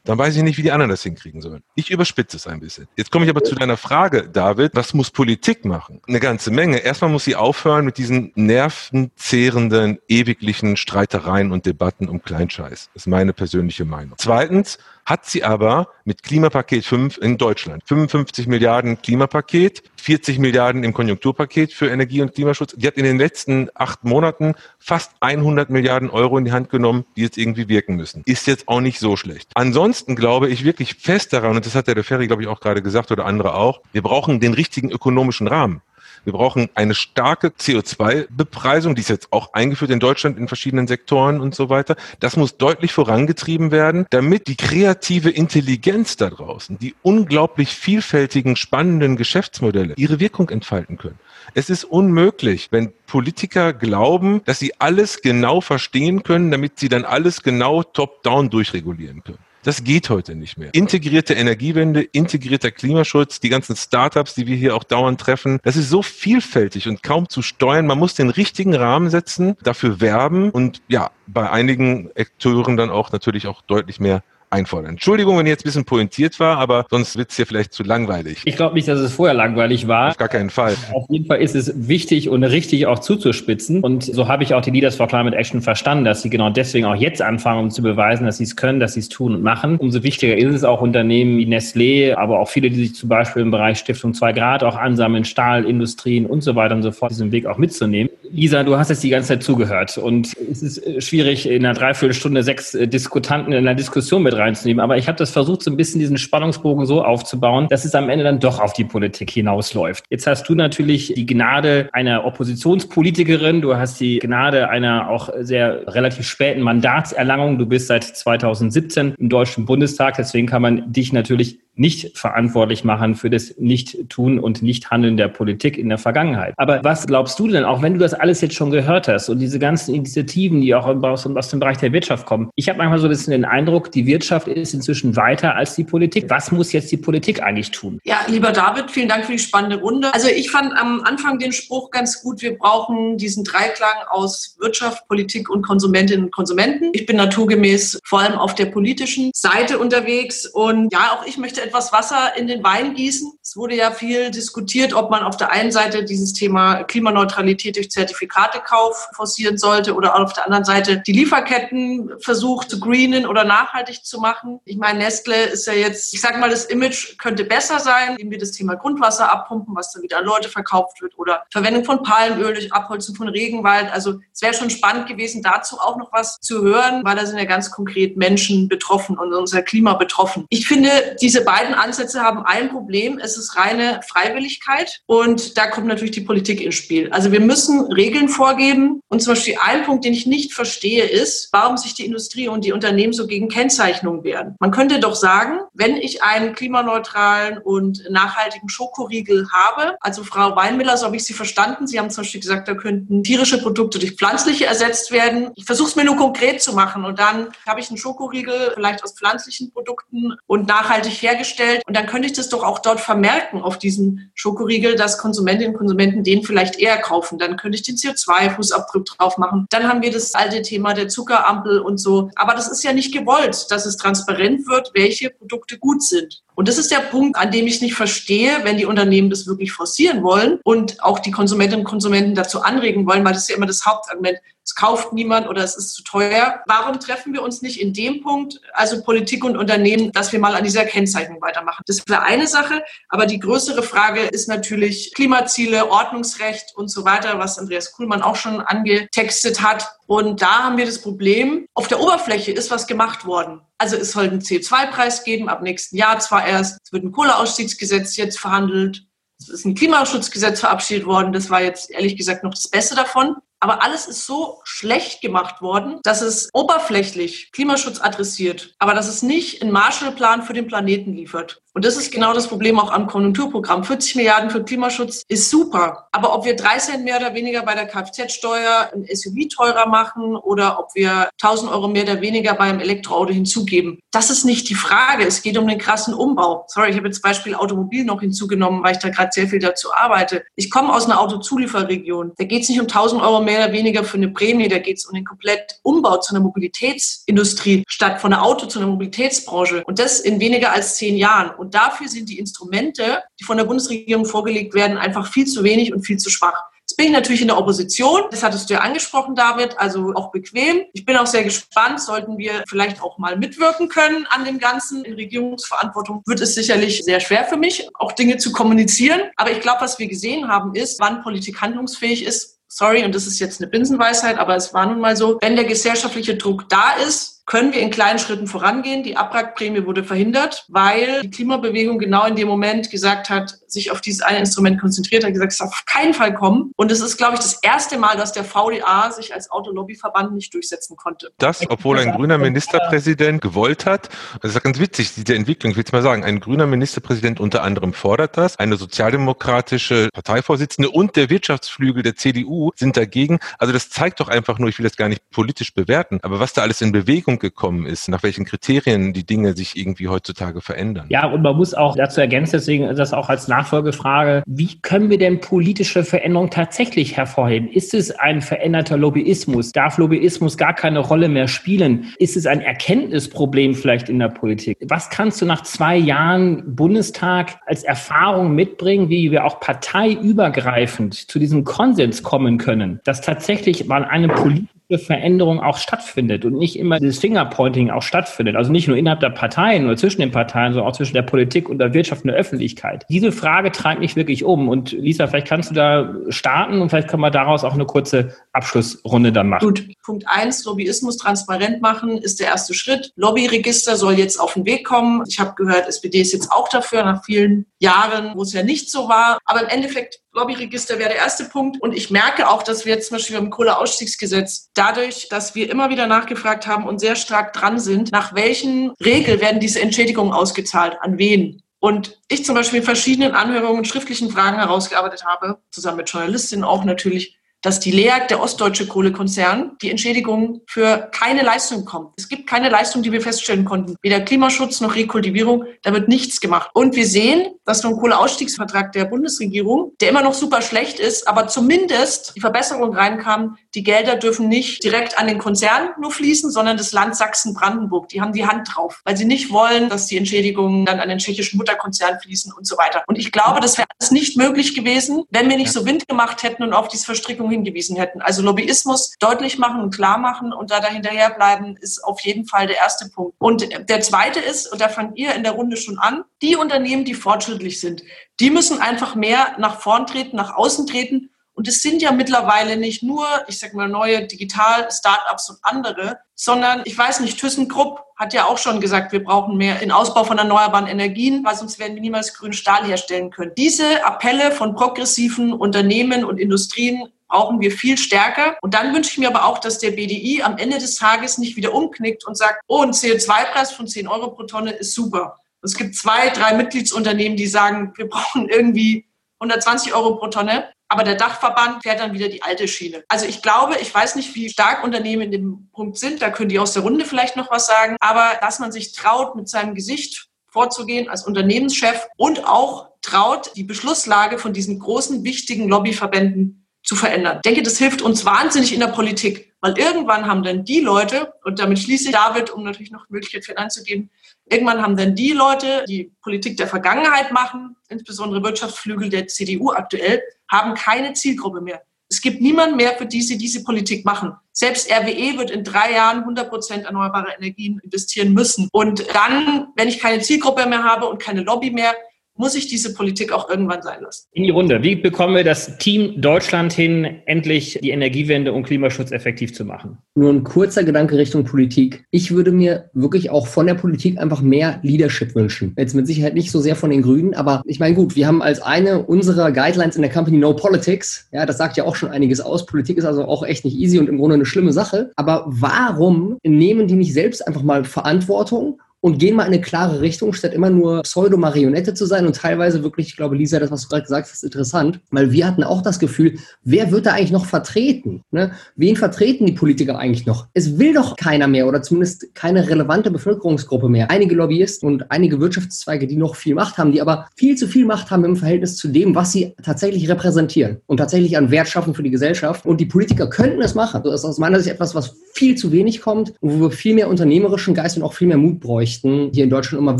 [0.05, 1.63] dann weiß ich nicht, wie die anderen das hinkriegen sollen.
[1.75, 2.87] Ich überspitze es ein bisschen.
[2.95, 4.71] Jetzt komme ich aber zu deiner Frage, David.
[4.75, 6.01] Was muss Politik machen?
[6.07, 6.77] Eine ganze Menge.
[6.77, 12.89] Erstmal muss sie aufhören mit diesen nervenzehrenden, ewiglichen Streitereien und Debatten um Kleinscheiß.
[12.93, 14.15] Das ist meine persönliche Meinung.
[14.17, 17.83] Zweitens Hat sie aber mit Klimapaket 5 in Deutschland.
[17.85, 22.75] 55 Milliarden Klimapaket, 40 Milliarden im Konjunkturpaket für Energie- und Klimaschutz.
[22.77, 27.05] Die hat in den letzten acht Monaten fast 100 Milliarden Euro in die Hand genommen,
[27.15, 28.21] die jetzt irgendwie wirken müssen.
[28.27, 29.49] Ist jetzt auch nicht so schlecht.
[29.55, 32.83] Ansonsten glaube ich wirklich fest daran, und das hat der Ferry, glaube ich, auch gerade
[32.83, 35.81] gesagt oder andere auch, wir brauchen den richtigen ökonomischen Rahmen.
[36.25, 41.39] Wir brauchen eine starke CO2-Bepreisung, die ist jetzt auch eingeführt in Deutschland in verschiedenen Sektoren
[41.39, 41.95] und so weiter.
[42.19, 49.17] Das muss deutlich vorangetrieben werden, damit die kreative Intelligenz da draußen, die unglaublich vielfältigen, spannenden
[49.17, 51.19] Geschäftsmodelle ihre Wirkung entfalten können.
[51.53, 57.05] Es ist unmöglich, wenn Politiker glauben, dass sie alles genau verstehen können, damit sie dann
[57.05, 59.44] alles genau top-down durchregulieren können.
[59.65, 60.69] Das geht heute nicht mehr.
[60.73, 65.89] Integrierte Energiewende, integrierter Klimaschutz, die ganzen Startups, die wir hier auch dauernd treffen, das ist
[65.89, 67.87] so vielfältig und kaum zu steuern.
[67.87, 73.11] Man muss den richtigen Rahmen setzen, dafür werben und ja, bei einigen Akteuren dann auch
[73.11, 74.21] natürlich auch deutlich mehr
[74.55, 74.91] einfordern.
[74.91, 77.83] Entschuldigung, wenn ich jetzt ein bisschen pointiert war, aber sonst wird es hier vielleicht zu
[77.83, 78.41] langweilig.
[78.45, 80.09] Ich glaube nicht, dass es vorher langweilig war.
[80.09, 80.75] Auf gar keinen Fall.
[80.93, 83.81] Auf jeden Fall ist es wichtig und richtig auch zuzuspitzen.
[83.81, 86.85] Und so habe ich auch die Leaders for Climate Action verstanden, dass sie genau deswegen
[86.85, 89.43] auch jetzt anfangen, um zu beweisen, dass sie es können, dass sie es tun und
[89.43, 89.77] machen.
[89.77, 93.41] Umso wichtiger ist es auch Unternehmen wie Nestlé, aber auch viele, die sich zum Beispiel
[93.41, 97.31] im Bereich Stiftung 2 Grad auch ansammeln, Stahlindustrien und so weiter und so fort, diesen
[97.31, 98.09] Weg auch mitzunehmen.
[98.31, 102.43] Lisa, du hast jetzt die ganze Zeit zugehört und es ist schwierig, in einer Dreiviertelstunde
[102.43, 104.81] sechs Diskutanten in einer Diskussion mit reinzunehmen.
[104.81, 108.09] Aber ich habe das versucht, so ein bisschen diesen Spannungsbogen so aufzubauen, dass es am
[108.09, 110.05] Ende dann doch auf die Politik hinausläuft.
[110.09, 115.87] Jetzt hast du natürlich die Gnade einer Oppositionspolitikerin, du hast die Gnade einer auch sehr
[115.93, 117.57] relativ späten Mandatserlangung.
[117.57, 123.15] Du bist seit 2017 im Deutschen Bundestag, deswegen kann man dich natürlich nicht verantwortlich machen
[123.15, 126.53] für das Nicht-Tun und Nicht-Handeln der Politik in der Vergangenheit.
[126.57, 129.39] Aber was glaubst du denn, auch wenn du das alles jetzt schon gehört hast und
[129.39, 133.07] diese ganzen Initiativen, die auch aus, dem Bereich der Wirtschaft kommen, ich habe manchmal so
[133.07, 136.29] ein bisschen den Eindruck, die Wirtschaft ist inzwischen weiter als die Politik.
[136.29, 137.99] Was muss jetzt die Politik eigentlich tun?
[138.03, 140.13] Ja, lieber David, vielen Dank für die spannende Runde.
[140.13, 145.07] Also ich fand am Anfang den Spruch ganz gut, wir brauchen diesen Dreiklang aus Wirtschaft,
[145.07, 146.91] Politik und Konsumentinnen und Konsumenten.
[146.93, 151.64] Ich bin naturgemäß vor allem auf der politischen Seite unterwegs und ja, auch ich möchte
[151.65, 153.37] etwas Wasser in den Wein gießen.
[153.41, 157.91] Es wurde ja viel diskutiert, ob man auf der einen Seite dieses Thema Klimaneutralität durch
[157.91, 164.03] Zertifikatekauf forcieren sollte oder auf der anderen Seite die Lieferketten versucht zu greenen oder nachhaltig
[164.03, 164.59] zu machen.
[164.65, 168.31] Ich meine, Nestle ist ja jetzt, ich sage mal, das Image könnte besser sein, indem
[168.31, 172.03] wir das Thema Grundwasser abpumpen, was dann wieder an Leute verkauft wird oder Verwendung von
[172.03, 173.91] Palmöl durch Abholzen von Regenwald.
[173.91, 177.37] Also es wäre schon spannend gewesen, dazu auch noch was zu hören, weil da sind
[177.37, 180.45] ja ganz konkret Menschen betroffen und unser Klima betroffen.
[180.49, 183.17] Ich finde, diese beiden beiden Ansätze haben ein Problem.
[183.17, 187.09] Es ist reine Freiwilligkeit und da kommt natürlich die Politik ins Spiel.
[187.11, 188.99] Also wir müssen Regeln vorgeben.
[189.07, 192.65] Und zum Beispiel ein Punkt, den ich nicht verstehe, ist, warum sich die Industrie und
[192.65, 194.55] die Unternehmen so gegen Kennzeichnung wehren.
[194.59, 200.97] Man könnte doch sagen, wenn ich einen klimaneutralen und nachhaltigen Schokoriegel habe, also Frau Weinmiller,
[200.97, 201.87] so habe ich Sie verstanden.
[201.87, 205.51] Sie haben zum Beispiel gesagt, da könnten tierische Produkte durch pflanzliche ersetzt werden.
[205.55, 209.03] Ich versuche es mir nur konkret zu machen und dann habe ich einen Schokoriegel vielleicht
[209.03, 211.81] aus pflanzlichen Produkten und nachhaltig hergestellt hergestellt.
[211.85, 215.77] Und dann könnte ich das doch auch dort vermerken auf diesem Schokoriegel, dass Konsumentinnen und
[215.77, 217.37] Konsumenten den vielleicht eher kaufen.
[217.37, 219.65] Dann könnte ich den CO2-Fußabdruck drauf machen.
[219.69, 222.29] Dann haben wir das alte Thema der Zuckerampel und so.
[222.35, 226.41] Aber das ist ja nicht gewollt, dass es transparent wird, welche Produkte gut sind.
[226.55, 229.71] Und das ist der Punkt, an dem ich nicht verstehe, wenn die Unternehmen das wirklich
[229.71, 233.57] forcieren wollen und auch die Konsumentinnen und Konsumenten dazu anregen wollen, weil das ist ja
[233.57, 234.39] immer das Hauptargument.
[234.63, 236.61] Es kauft niemand oder es ist zu teuer.
[236.65, 240.55] Warum treffen wir uns nicht in dem Punkt, also Politik und Unternehmen, dass wir mal
[240.55, 241.83] an dieser Kennzeichnung weitermachen?
[241.85, 242.83] Das wäre eine Sache.
[243.09, 248.37] Aber die größere Frage ist natürlich Klimaziele, Ordnungsrecht und so weiter, was Andreas Kuhlmann auch
[248.37, 249.87] schon angetextet hat.
[250.07, 253.61] Und da haben wir das Problem, auf der Oberfläche ist was gemacht worden.
[253.77, 256.79] Also es soll einen CO2-Preis geben, ab nächsten Jahr zwar erst.
[256.83, 259.03] Es wird ein Kohleausstiegsgesetz jetzt verhandelt.
[259.39, 261.33] Es ist ein Klimaschutzgesetz verabschiedet worden.
[261.33, 263.35] Das war jetzt ehrlich gesagt noch das Beste davon.
[263.59, 269.23] Aber alles ist so schlecht gemacht worden, dass es oberflächlich Klimaschutz adressiert, aber dass es
[269.23, 271.61] nicht einen Marshallplan für den Planeten liefert.
[271.75, 273.83] Und das ist genau das Problem auch am Konjunkturprogramm.
[273.83, 276.07] 40 Milliarden für Klimaschutz ist super.
[276.13, 280.37] Aber ob wir drei Cent mehr oder weniger bei der Kfz-Steuer ein SUV teurer machen
[280.37, 284.75] oder ob wir 1000 Euro mehr oder weniger beim Elektroauto hinzugeben, das ist nicht die
[284.75, 285.25] Frage.
[285.25, 286.63] Es geht um den krassen Umbau.
[286.69, 289.93] Sorry, ich habe jetzt Beispiel Automobil noch hinzugenommen, weil ich da gerade sehr viel dazu
[289.93, 290.45] arbeite.
[290.55, 292.31] Ich komme aus einer Autozulieferregion.
[292.37, 294.67] Da geht es nicht um 1000 Euro mehr oder weniger für eine Prämie.
[294.67, 298.79] Da geht es um den kompletten Umbau zu einer Mobilitätsindustrie statt von der Auto zu
[298.79, 299.83] einer Mobilitätsbranche.
[299.85, 301.51] Und das in weniger als zehn Jahren.
[301.55, 305.93] Und dafür sind die Instrumente, die von der Bundesregierung vorgelegt werden, einfach viel zu wenig
[305.93, 306.61] und viel zu schwach.
[306.87, 308.21] Jetzt bin ich natürlich in der Opposition.
[308.29, 310.83] Das hattest du ja angesprochen, David, also auch bequem.
[310.93, 315.03] Ich bin auch sehr gespannt, sollten wir vielleicht auch mal mitwirken können an dem Ganzen.
[315.03, 319.21] In Regierungsverantwortung wird es sicherlich sehr schwer für mich, auch Dinge zu kommunizieren.
[319.35, 322.54] Aber ich glaube, was wir gesehen haben, ist, wann Politik handlungsfähig ist.
[322.67, 325.65] Sorry, und das ist jetzt eine Binsenweisheit, aber es war nun mal so, wenn der
[325.65, 329.03] gesellschaftliche Druck da ist, können wir in kleinen Schritten vorangehen.
[329.03, 334.01] Die Abwrackprämie wurde verhindert, weil die Klimabewegung genau in dem Moment gesagt hat, sich auf
[334.01, 336.71] dieses eine Instrument konzentriert hat, gesagt, es darf auf keinen Fall kommen.
[336.75, 340.53] Und es ist, glaube ich, das erste Mal, dass der VDA sich als Autolobbyverband nicht
[340.53, 341.31] durchsetzen konnte.
[341.37, 344.09] Das, obwohl ein grüner Ministerpräsident gewollt hat,
[344.41, 347.63] das ist ganz witzig, diese Entwicklung, ich will es mal sagen, ein grüner Ministerpräsident unter
[347.63, 353.39] anderem fordert das, eine sozialdemokratische Parteivorsitzende und der Wirtschaftsflügel der CDU sind dagegen.
[353.59, 356.53] Also das zeigt doch einfach nur, ich will das gar nicht politisch bewerten, aber was
[356.53, 361.07] da alles in Bewegung gekommen ist, nach welchen Kriterien die Dinge sich irgendwie heutzutage verändern.
[361.09, 365.17] Ja, und man muss auch dazu ergänzen, deswegen das auch als Nachfolgefrage, wie können wir
[365.17, 367.69] denn politische Veränderungen tatsächlich hervorheben?
[367.69, 369.71] Ist es ein veränderter Lobbyismus?
[369.71, 372.13] Darf Lobbyismus gar keine Rolle mehr spielen?
[372.19, 374.77] Ist es ein Erkenntnisproblem vielleicht in der Politik?
[374.87, 381.39] Was kannst du nach zwei Jahren Bundestag als Erfahrung mitbringen, wie wir auch parteiübergreifend zu
[381.39, 386.99] diesem Konsens kommen können, dass tatsächlich mal eine politische Veränderung auch stattfindet und nicht immer
[386.99, 388.55] dieses Fingerpointing auch stattfindet.
[388.55, 391.69] Also nicht nur innerhalb der Parteien oder zwischen den Parteien, sondern auch zwischen der Politik
[391.69, 393.05] und der Wirtschaft und der Öffentlichkeit.
[393.09, 394.69] Diese Frage treibt mich wirklich um.
[394.69, 398.35] Und Lisa, vielleicht kannst du da starten und vielleicht können wir daraus auch eine kurze
[398.53, 399.65] Abschlussrunde dann machen.
[399.65, 403.11] Gut, Punkt eins: Lobbyismus transparent machen ist der erste Schritt.
[403.15, 405.23] Lobbyregister soll jetzt auf den Weg kommen.
[405.27, 408.91] Ich habe gehört, SPD ist jetzt auch dafür nach vielen Jahren, wo es ja nicht
[408.91, 409.39] so war.
[409.45, 411.81] Aber im Endeffekt Lobbyregister wäre der erste Punkt.
[411.81, 415.89] Und ich merke auch, dass wir jetzt zum Beispiel beim Kohleausstiegsgesetz dadurch, dass wir immer
[415.89, 420.97] wieder nachgefragt haben und sehr stark dran sind, nach welchen Regeln werden diese Entschädigungen ausgezahlt,
[421.01, 421.61] an wen?
[421.79, 426.83] Und ich zum Beispiel in verschiedenen Anhörungen schriftlichen Fragen herausgearbeitet habe, zusammen mit Journalistinnen auch
[426.83, 427.34] natürlich,
[427.65, 432.13] dass die LEAG, der ostdeutsche Kohlekonzern, die Entschädigung für keine Leistung bekommt.
[432.15, 433.95] Es gibt keine Leistung, die wir feststellen konnten.
[434.03, 436.69] Weder Klimaschutz noch Rekultivierung, da wird nichts gemacht.
[436.75, 441.47] Und wir sehen, dass vom Kohleausstiegsvertrag der Bundesregierung, der immer noch super schlecht ist, aber
[441.47, 446.77] zumindest die Verbesserung reinkam, die Gelder dürfen nicht direkt an den Konzern nur fließen, sondern
[446.77, 448.09] das Land Sachsen-Brandenburg.
[448.09, 451.17] Die haben die Hand drauf, weil sie nicht wollen, dass die Entschädigungen dann an den
[451.17, 453.03] tschechischen Mutterkonzern fließen und so weiter.
[453.07, 456.43] Und ich glaube, das wäre alles nicht möglich gewesen, wenn wir nicht so Wind gemacht
[456.43, 458.21] hätten und auf diese Verstrickung hingewiesen hätten.
[458.21, 462.67] Also Lobbyismus deutlich machen und klar machen und da dahinterher bleiben, ist auf jeden Fall
[462.67, 463.35] der erste Punkt.
[463.39, 467.05] Und der zweite ist, und da fangt ihr in der Runde schon an, die Unternehmen,
[467.05, 468.03] die fortschrittlich sind,
[468.39, 471.29] die müssen einfach mehr nach vorn treten, nach außen treten.
[471.53, 476.81] Und es sind ja mittlerweile nicht nur, ich sag mal, neue Digital-Startups und andere, sondern
[476.83, 480.37] ich weiß nicht, ThyssenKrupp hat ja auch schon gesagt, wir brauchen mehr in Ausbau von
[480.37, 483.53] erneuerbaren Energien, weil sonst werden wir niemals grünen Stahl herstellen können.
[483.57, 488.57] Diese Appelle von progressiven Unternehmen und Industrien brauchen wir viel stärker.
[488.61, 491.57] Und dann wünsche ich mir aber auch, dass der BDI am Ende des Tages nicht
[491.57, 495.37] wieder umknickt und sagt, oh, ein CO2-Preis von 10 Euro pro Tonne ist super.
[495.61, 499.09] Es gibt zwei, drei Mitgliedsunternehmen, die sagen, wir brauchen irgendwie
[499.39, 500.71] 120 Euro pro Tonne.
[500.87, 503.03] Aber der Dachverband fährt dann wieder die alte Schiene.
[503.09, 506.21] Also ich glaube, ich weiß nicht, wie stark Unternehmen in dem Punkt sind.
[506.21, 507.97] Da können die aus der Runde vielleicht noch was sagen.
[507.99, 513.63] Aber dass man sich traut, mit seinem Gesicht vorzugehen als Unternehmenschef und auch traut, die
[513.63, 517.37] Beschlusslage von diesen großen, wichtigen Lobbyverbänden zu verändern.
[517.37, 521.33] Ich denke, das hilft uns wahnsinnig in der Politik, weil irgendwann haben dann die Leute,
[521.43, 524.11] und damit schließe ich David, um natürlich noch Möglichkeit für einzugeben,
[524.45, 530.21] irgendwann haben dann die Leute, die Politik der Vergangenheit machen, insbesondere Wirtschaftsflügel der CDU aktuell,
[530.49, 531.81] haben keine Zielgruppe mehr.
[532.07, 534.33] Es gibt niemanden mehr, für die sie diese Politik machen.
[534.51, 538.69] Selbst RWE wird in drei Jahren 100 Prozent erneuerbare Energien investieren müssen.
[538.71, 541.95] Und dann, wenn ich keine Zielgruppe mehr habe und keine Lobby mehr,
[542.37, 544.27] muss ich diese Politik auch irgendwann sein lassen.
[544.33, 544.83] In die Runde.
[544.83, 549.97] Wie bekommen wir das Team Deutschland hin, endlich die Energiewende und Klimaschutz effektiv zu machen?
[550.15, 552.05] Nur ein kurzer Gedanke Richtung Politik.
[552.11, 555.73] Ich würde mir wirklich auch von der Politik einfach mehr Leadership wünschen.
[555.77, 558.41] Jetzt mit Sicherheit nicht so sehr von den Grünen, aber ich meine, gut, wir haben
[558.41, 561.27] als eine unserer Guidelines in der Company No Politics.
[561.31, 562.65] Ja, das sagt ja auch schon einiges aus.
[562.65, 565.11] Politik ist also auch echt nicht easy und im Grunde eine schlimme Sache.
[565.15, 570.01] Aber warum nehmen die nicht selbst einfach mal Verantwortung und gehen mal in eine klare
[570.01, 573.83] Richtung, statt immer nur Pseudo-Marionette zu sein und teilweise wirklich, ich glaube, Lisa, das, was
[573.83, 577.11] du gerade gesagt hast, ist interessant, weil wir hatten auch das Gefühl, wer wird da
[577.11, 578.23] eigentlich noch vertreten?
[578.31, 578.53] Ne?
[578.75, 580.47] Wen vertreten die Politiker eigentlich noch?
[580.55, 584.09] Es will doch keiner mehr oder zumindest keine relevante Bevölkerungsgruppe mehr.
[584.09, 587.85] Einige Lobbyisten und einige Wirtschaftszweige, die noch viel Macht haben, die aber viel zu viel
[587.85, 591.93] Macht haben im Verhältnis zu dem, was sie tatsächlich repräsentieren und tatsächlich an Wert schaffen
[591.93, 592.65] für die Gesellschaft.
[592.65, 594.01] Und die Politiker könnten es machen.
[594.03, 596.95] Das ist aus meiner Sicht etwas, was viel zu wenig kommt und wo wir viel
[596.95, 599.99] mehr unternehmerischen Geist und auch viel mehr Mut bräuchten Rechten hier in Deutschland, um mal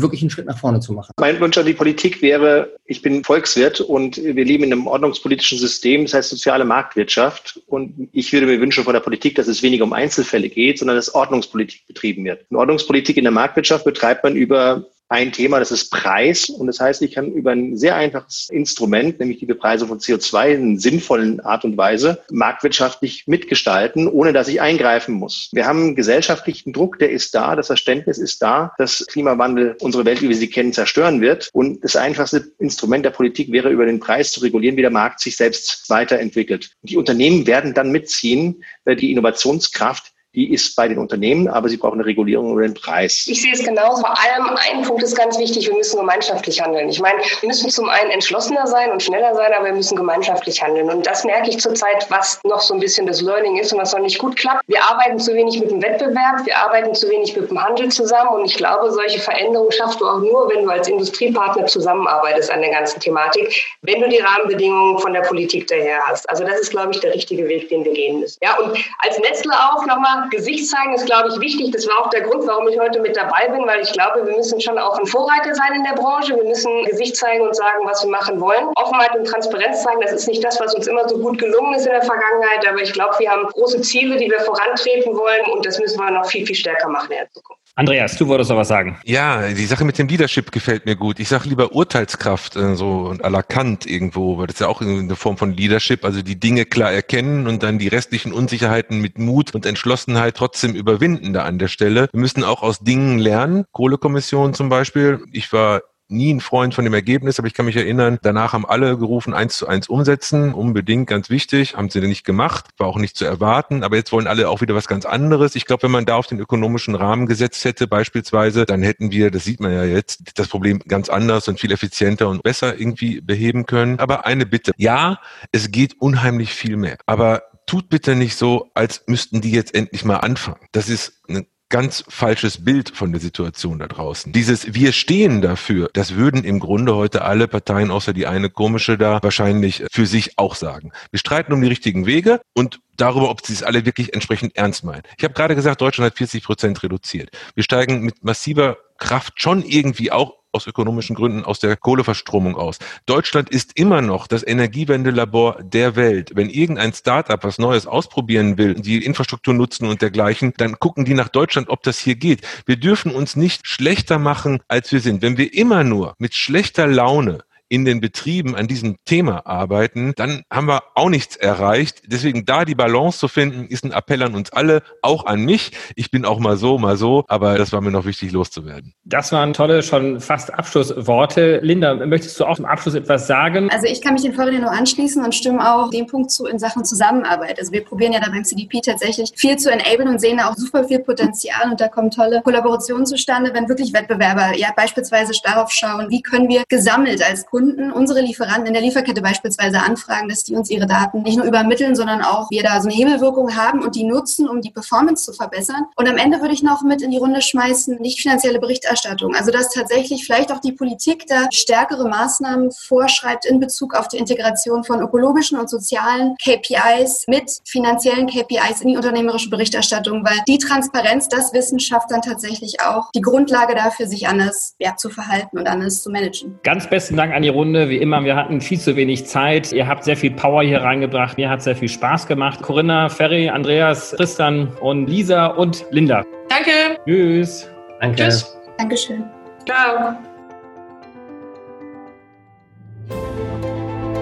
[0.00, 1.12] wirklich einen Schritt nach vorne zu machen?
[1.18, 5.58] Mein Wunsch an die Politik wäre, ich bin Volkswirt und wir leben in einem ordnungspolitischen
[5.58, 7.60] System, das heißt soziale Marktwirtschaft.
[7.66, 10.96] Und ich würde mir wünschen von der Politik, dass es weniger um Einzelfälle geht, sondern
[10.96, 12.46] dass Ordnungspolitik betrieben wird.
[12.50, 16.48] Und Ordnungspolitik in der Marktwirtschaft betreibt man über ein Thema, das ist Preis.
[16.48, 20.48] Und das heißt, ich kann über ein sehr einfaches Instrument, nämlich die Bepreisung von CO2
[20.48, 25.50] in sinnvollen Art und Weise, marktwirtschaftlich mitgestalten, ohne dass ich eingreifen muss.
[25.52, 30.22] Wir haben gesellschaftlichen Druck, der ist da, das Verständnis ist da, dass Klimawandel unsere Welt,
[30.22, 31.50] wie wir sie kennen, zerstören wird.
[31.52, 35.20] Und das einfachste Instrument der Politik wäre, über den Preis zu regulieren, wie der Markt
[35.20, 36.70] sich selbst weiterentwickelt.
[36.82, 41.78] Die Unternehmen werden dann mitziehen, weil die Innovationskraft die ist bei den Unternehmen, aber sie
[41.78, 43.24] brauchen eine Regulierung über den Preis.
[43.26, 44.02] Ich sehe es genauso.
[44.02, 46.90] Vor allem ein Punkt ist ganz wichtig, wir müssen gemeinschaftlich handeln.
[46.90, 50.62] Ich meine, wir müssen zum einen entschlossener sein und schneller sein, aber wir müssen gemeinschaftlich
[50.62, 50.90] handeln.
[50.90, 53.94] Und das merke ich zurzeit, was noch so ein bisschen das Learning ist und was
[53.94, 54.62] noch nicht gut klappt.
[54.66, 58.34] Wir arbeiten zu wenig mit dem Wettbewerb, wir arbeiten zu wenig mit dem Handel zusammen
[58.34, 62.60] und ich glaube, solche Veränderungen schaffst du auch nur, wenn du als Industriepartner zusammenarbeitest an
[62.60, 66.28] der ganzen Thematik, wenn du die Rahmenbedingungen von der Politik daher hast.
[66.28, 68.38] Also das ist, glaube ich, der richtige Weg, den wir gehen müssen.
[68.42, 71.72] Ja, und als Nestle auch nochmal, Gesicht zeigen ist, glaube ich, wichtig.
[71.72, 74.36] Das war auch der Grund, warum ich heute mit dabei bin, weil ich glaube, wir
[74.36, 76.36] müssen schon auch ein Vorreiter sein in der Branche.
[76.36, 78.68] Wir müssen Gesicht zeigen und sagen, was wir machen wollen.
[78.76, 81.86] Offenheit und Transparenz zeigen, das ist nicht das, was uns immer so gut gelungen ist
[81.86, 85.64] in der Vergangenheit, aber ich glaube, wir haben große Ziele, die wir vorantreten wollen und
[85.64, 87.65] das müssen wir noch viel, viel stärker machen in der Zukunft.
[87.78, 88.98] Andreas, du wolltest was sagen.
[89.04, 91.20] Ja, die Sache mit dem Leadership gefällt mir gut.
[91.20, 94.80] Ich sage lieber Urteilskraft, äh, so à la Kant irgendwo, weil das ist ja auch
[94.80, 99.18] eine Form von Leadership, also die Dinge klar erkennen und dann die restlichen Unsicherheiten mit
[99.18, 102.08] Mut und Entschlossenheit trotzdem überwinden da an der Stelle.
[102.12, 103.66] Wir müssen auch aus Dingen lernen.
[103.72, 105.22] Kohlekommission zum Beispiel.
[105.32, 108.66] Ich war nie ein Freund von dem Ergebnis, aber ich kann mich erinnern, danach haben
[108.66, 112.98] alle gerufen, eins zu eins umsetzen, unbedingt, ganz wichtig, haben sie nicht gemacht, war auch
[112.98, 115.56] nicht zu erwarten, aber jetzt wollen alle auch wieder was ganz anderes.
[115.56, 119.30] Ich glaube, wenn man da auf den ökonomischen Rahmen gesetzt hätte beispielsweise, dann hätten wir,
[119.30, 123.20] das sieht man ja jetzt, das Problem ganz anders und viel effizienter und besser irgendwie
[123.20, 123.98] beheben können.
[123.98, 125.18] Aber eine Bitte, ja,
[125.52, 130.04] es geht unheimlich viel mehr, aber tut bitte nicht so, als müssten die jetzt endlich
[130.04, 130.60] mal anfangen.
[130.72, 134.32] Das ist eine ganz falsches Bild von der Situation da draußen.
[134.32, 138.96] Dieses Wir stehen dafür, das würden im Grunde heute alle Parteien, außer die eine komische
[138.96, 140.92] da, wahrscheinlich für sich auch sagen.
[141.10, 144.84] Wir streiten um die richtigen Wege und darüber, ob sie es alle wirklich entsprechend ernst
[144.84, 145.02] meinen.
[145.18, 147.30] Ich habe gerade gesagt, Deutschland hat 40 Prozent reduziert.
[147.54, 152.78] Wir steigen mit massiver Kraft schon irgendwie auch aus ökonomischen Gründen aus der Kohleverstromung aus.
[153.04, 156.32] Deutschland ist immer noch das Energiewendelabor der Welt.
[156.34, 161.14] Wenn irgendein Startup was Neues ausprobieren will, die Infrastruktur nutzen und dergleichen, dann gucken die
[161.14, 162.40] nach Deutschland, ob das hier geht.
[162.64, 165.22] Wir dürfen uns nicht schlechter machen, als wir sind.
[165.22, 170.42] Wenn wir immer nur mit schlechter Laune in den Betrieben an diesem Thema arbeiten, dann
[170.52, 172.02] haben wir auch nichts erreicht.
[172.06, 175.72] Deswegen da die Balance zu finden, ist ein Appell an uns alle, auch an mich.
[175.96, 178.94] Ich bin auch mal so, mal so, aber das war mir noch wichtig loszuwerden.
[179.04, 181.60] Das waren tolle, schon fast Abschlussworte.
[181.62, 183.70] Linda, möchtest du auch zum Abschluss etwas sagen?
[183.70, 186.58] Also ich kann mich den Vorrednern nur anschließen und stimme auch dem Punkt zu in
[186.58, 187.58] Sachen Zusammenarbeit.
[187.58, 190.56] Also wir probieren ja da beim CDP tatsächlich viel zu enablen und sehen da auch
[190.56, 195.70] super viel Potenzial und da kommen tolle Kollaborationen zustande, wenn wirklich Wettbewerber ja beispielsweise darauf
[195.70, 200.44] schauen, wie können wir gesammelt als Kunden unsere Lieferanten in der Lieferkette beispielsweise anfragen, dass
[200.44, 203.80] die uns ihre Daten nicht nur übermitteln, sondern auch wir da so eine Hebelwirkung haben
[203.80, 205.86] und die nutzen, um die Performance zu verbessern.
[205.96, 209.34] Und am Ende würde ich noch mit in die Runde schmeißen, nicht finanzielle Berichterstattung.
[209.34, 214.18] Also dass tatsächlich vielleicht auch die Politik da stärkere Maßnahmen vorschreibt in Bezug auf die
[214.18, 220.58] Integration von ökologischen und sozialen KPIs mit finanziellen KPIs in die unternehmerische Berichterstattung, weil die
[220.58, 225.66] Transparenz, das Wissenschaft dann tatsächlich auch die Grundlage dafür, sich anders ja, zu verhalten und
[225.66, 226.58] anders zu managen.
[226.62, 227.88] Ganz besten Dank an die Runde.
[227.88, 229.72] Wie immer, wir hatten viel zu wenig Zeit.
[229.72, 231.36] Ihr habt sehr viel Power hier reingebracht.
[231.36, 232.60] Mir hat sehr viel Spaß gemacht.
[232.60, 236.24] Corinna, Ferry, Andreas, Tristan und Lisa und Linda.
[236.48, 236.98] Danke.
[237.06, 237.70] Tschüss.
[238.00, 238.24] Danke.
[238.24, 238.56] Tschüss.
[238.78, 239.24] Dankeschön.
[239.64, 240.16] Ciao.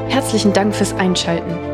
[0.08, 1.73] Herzlichen Dank fürs Einschalten.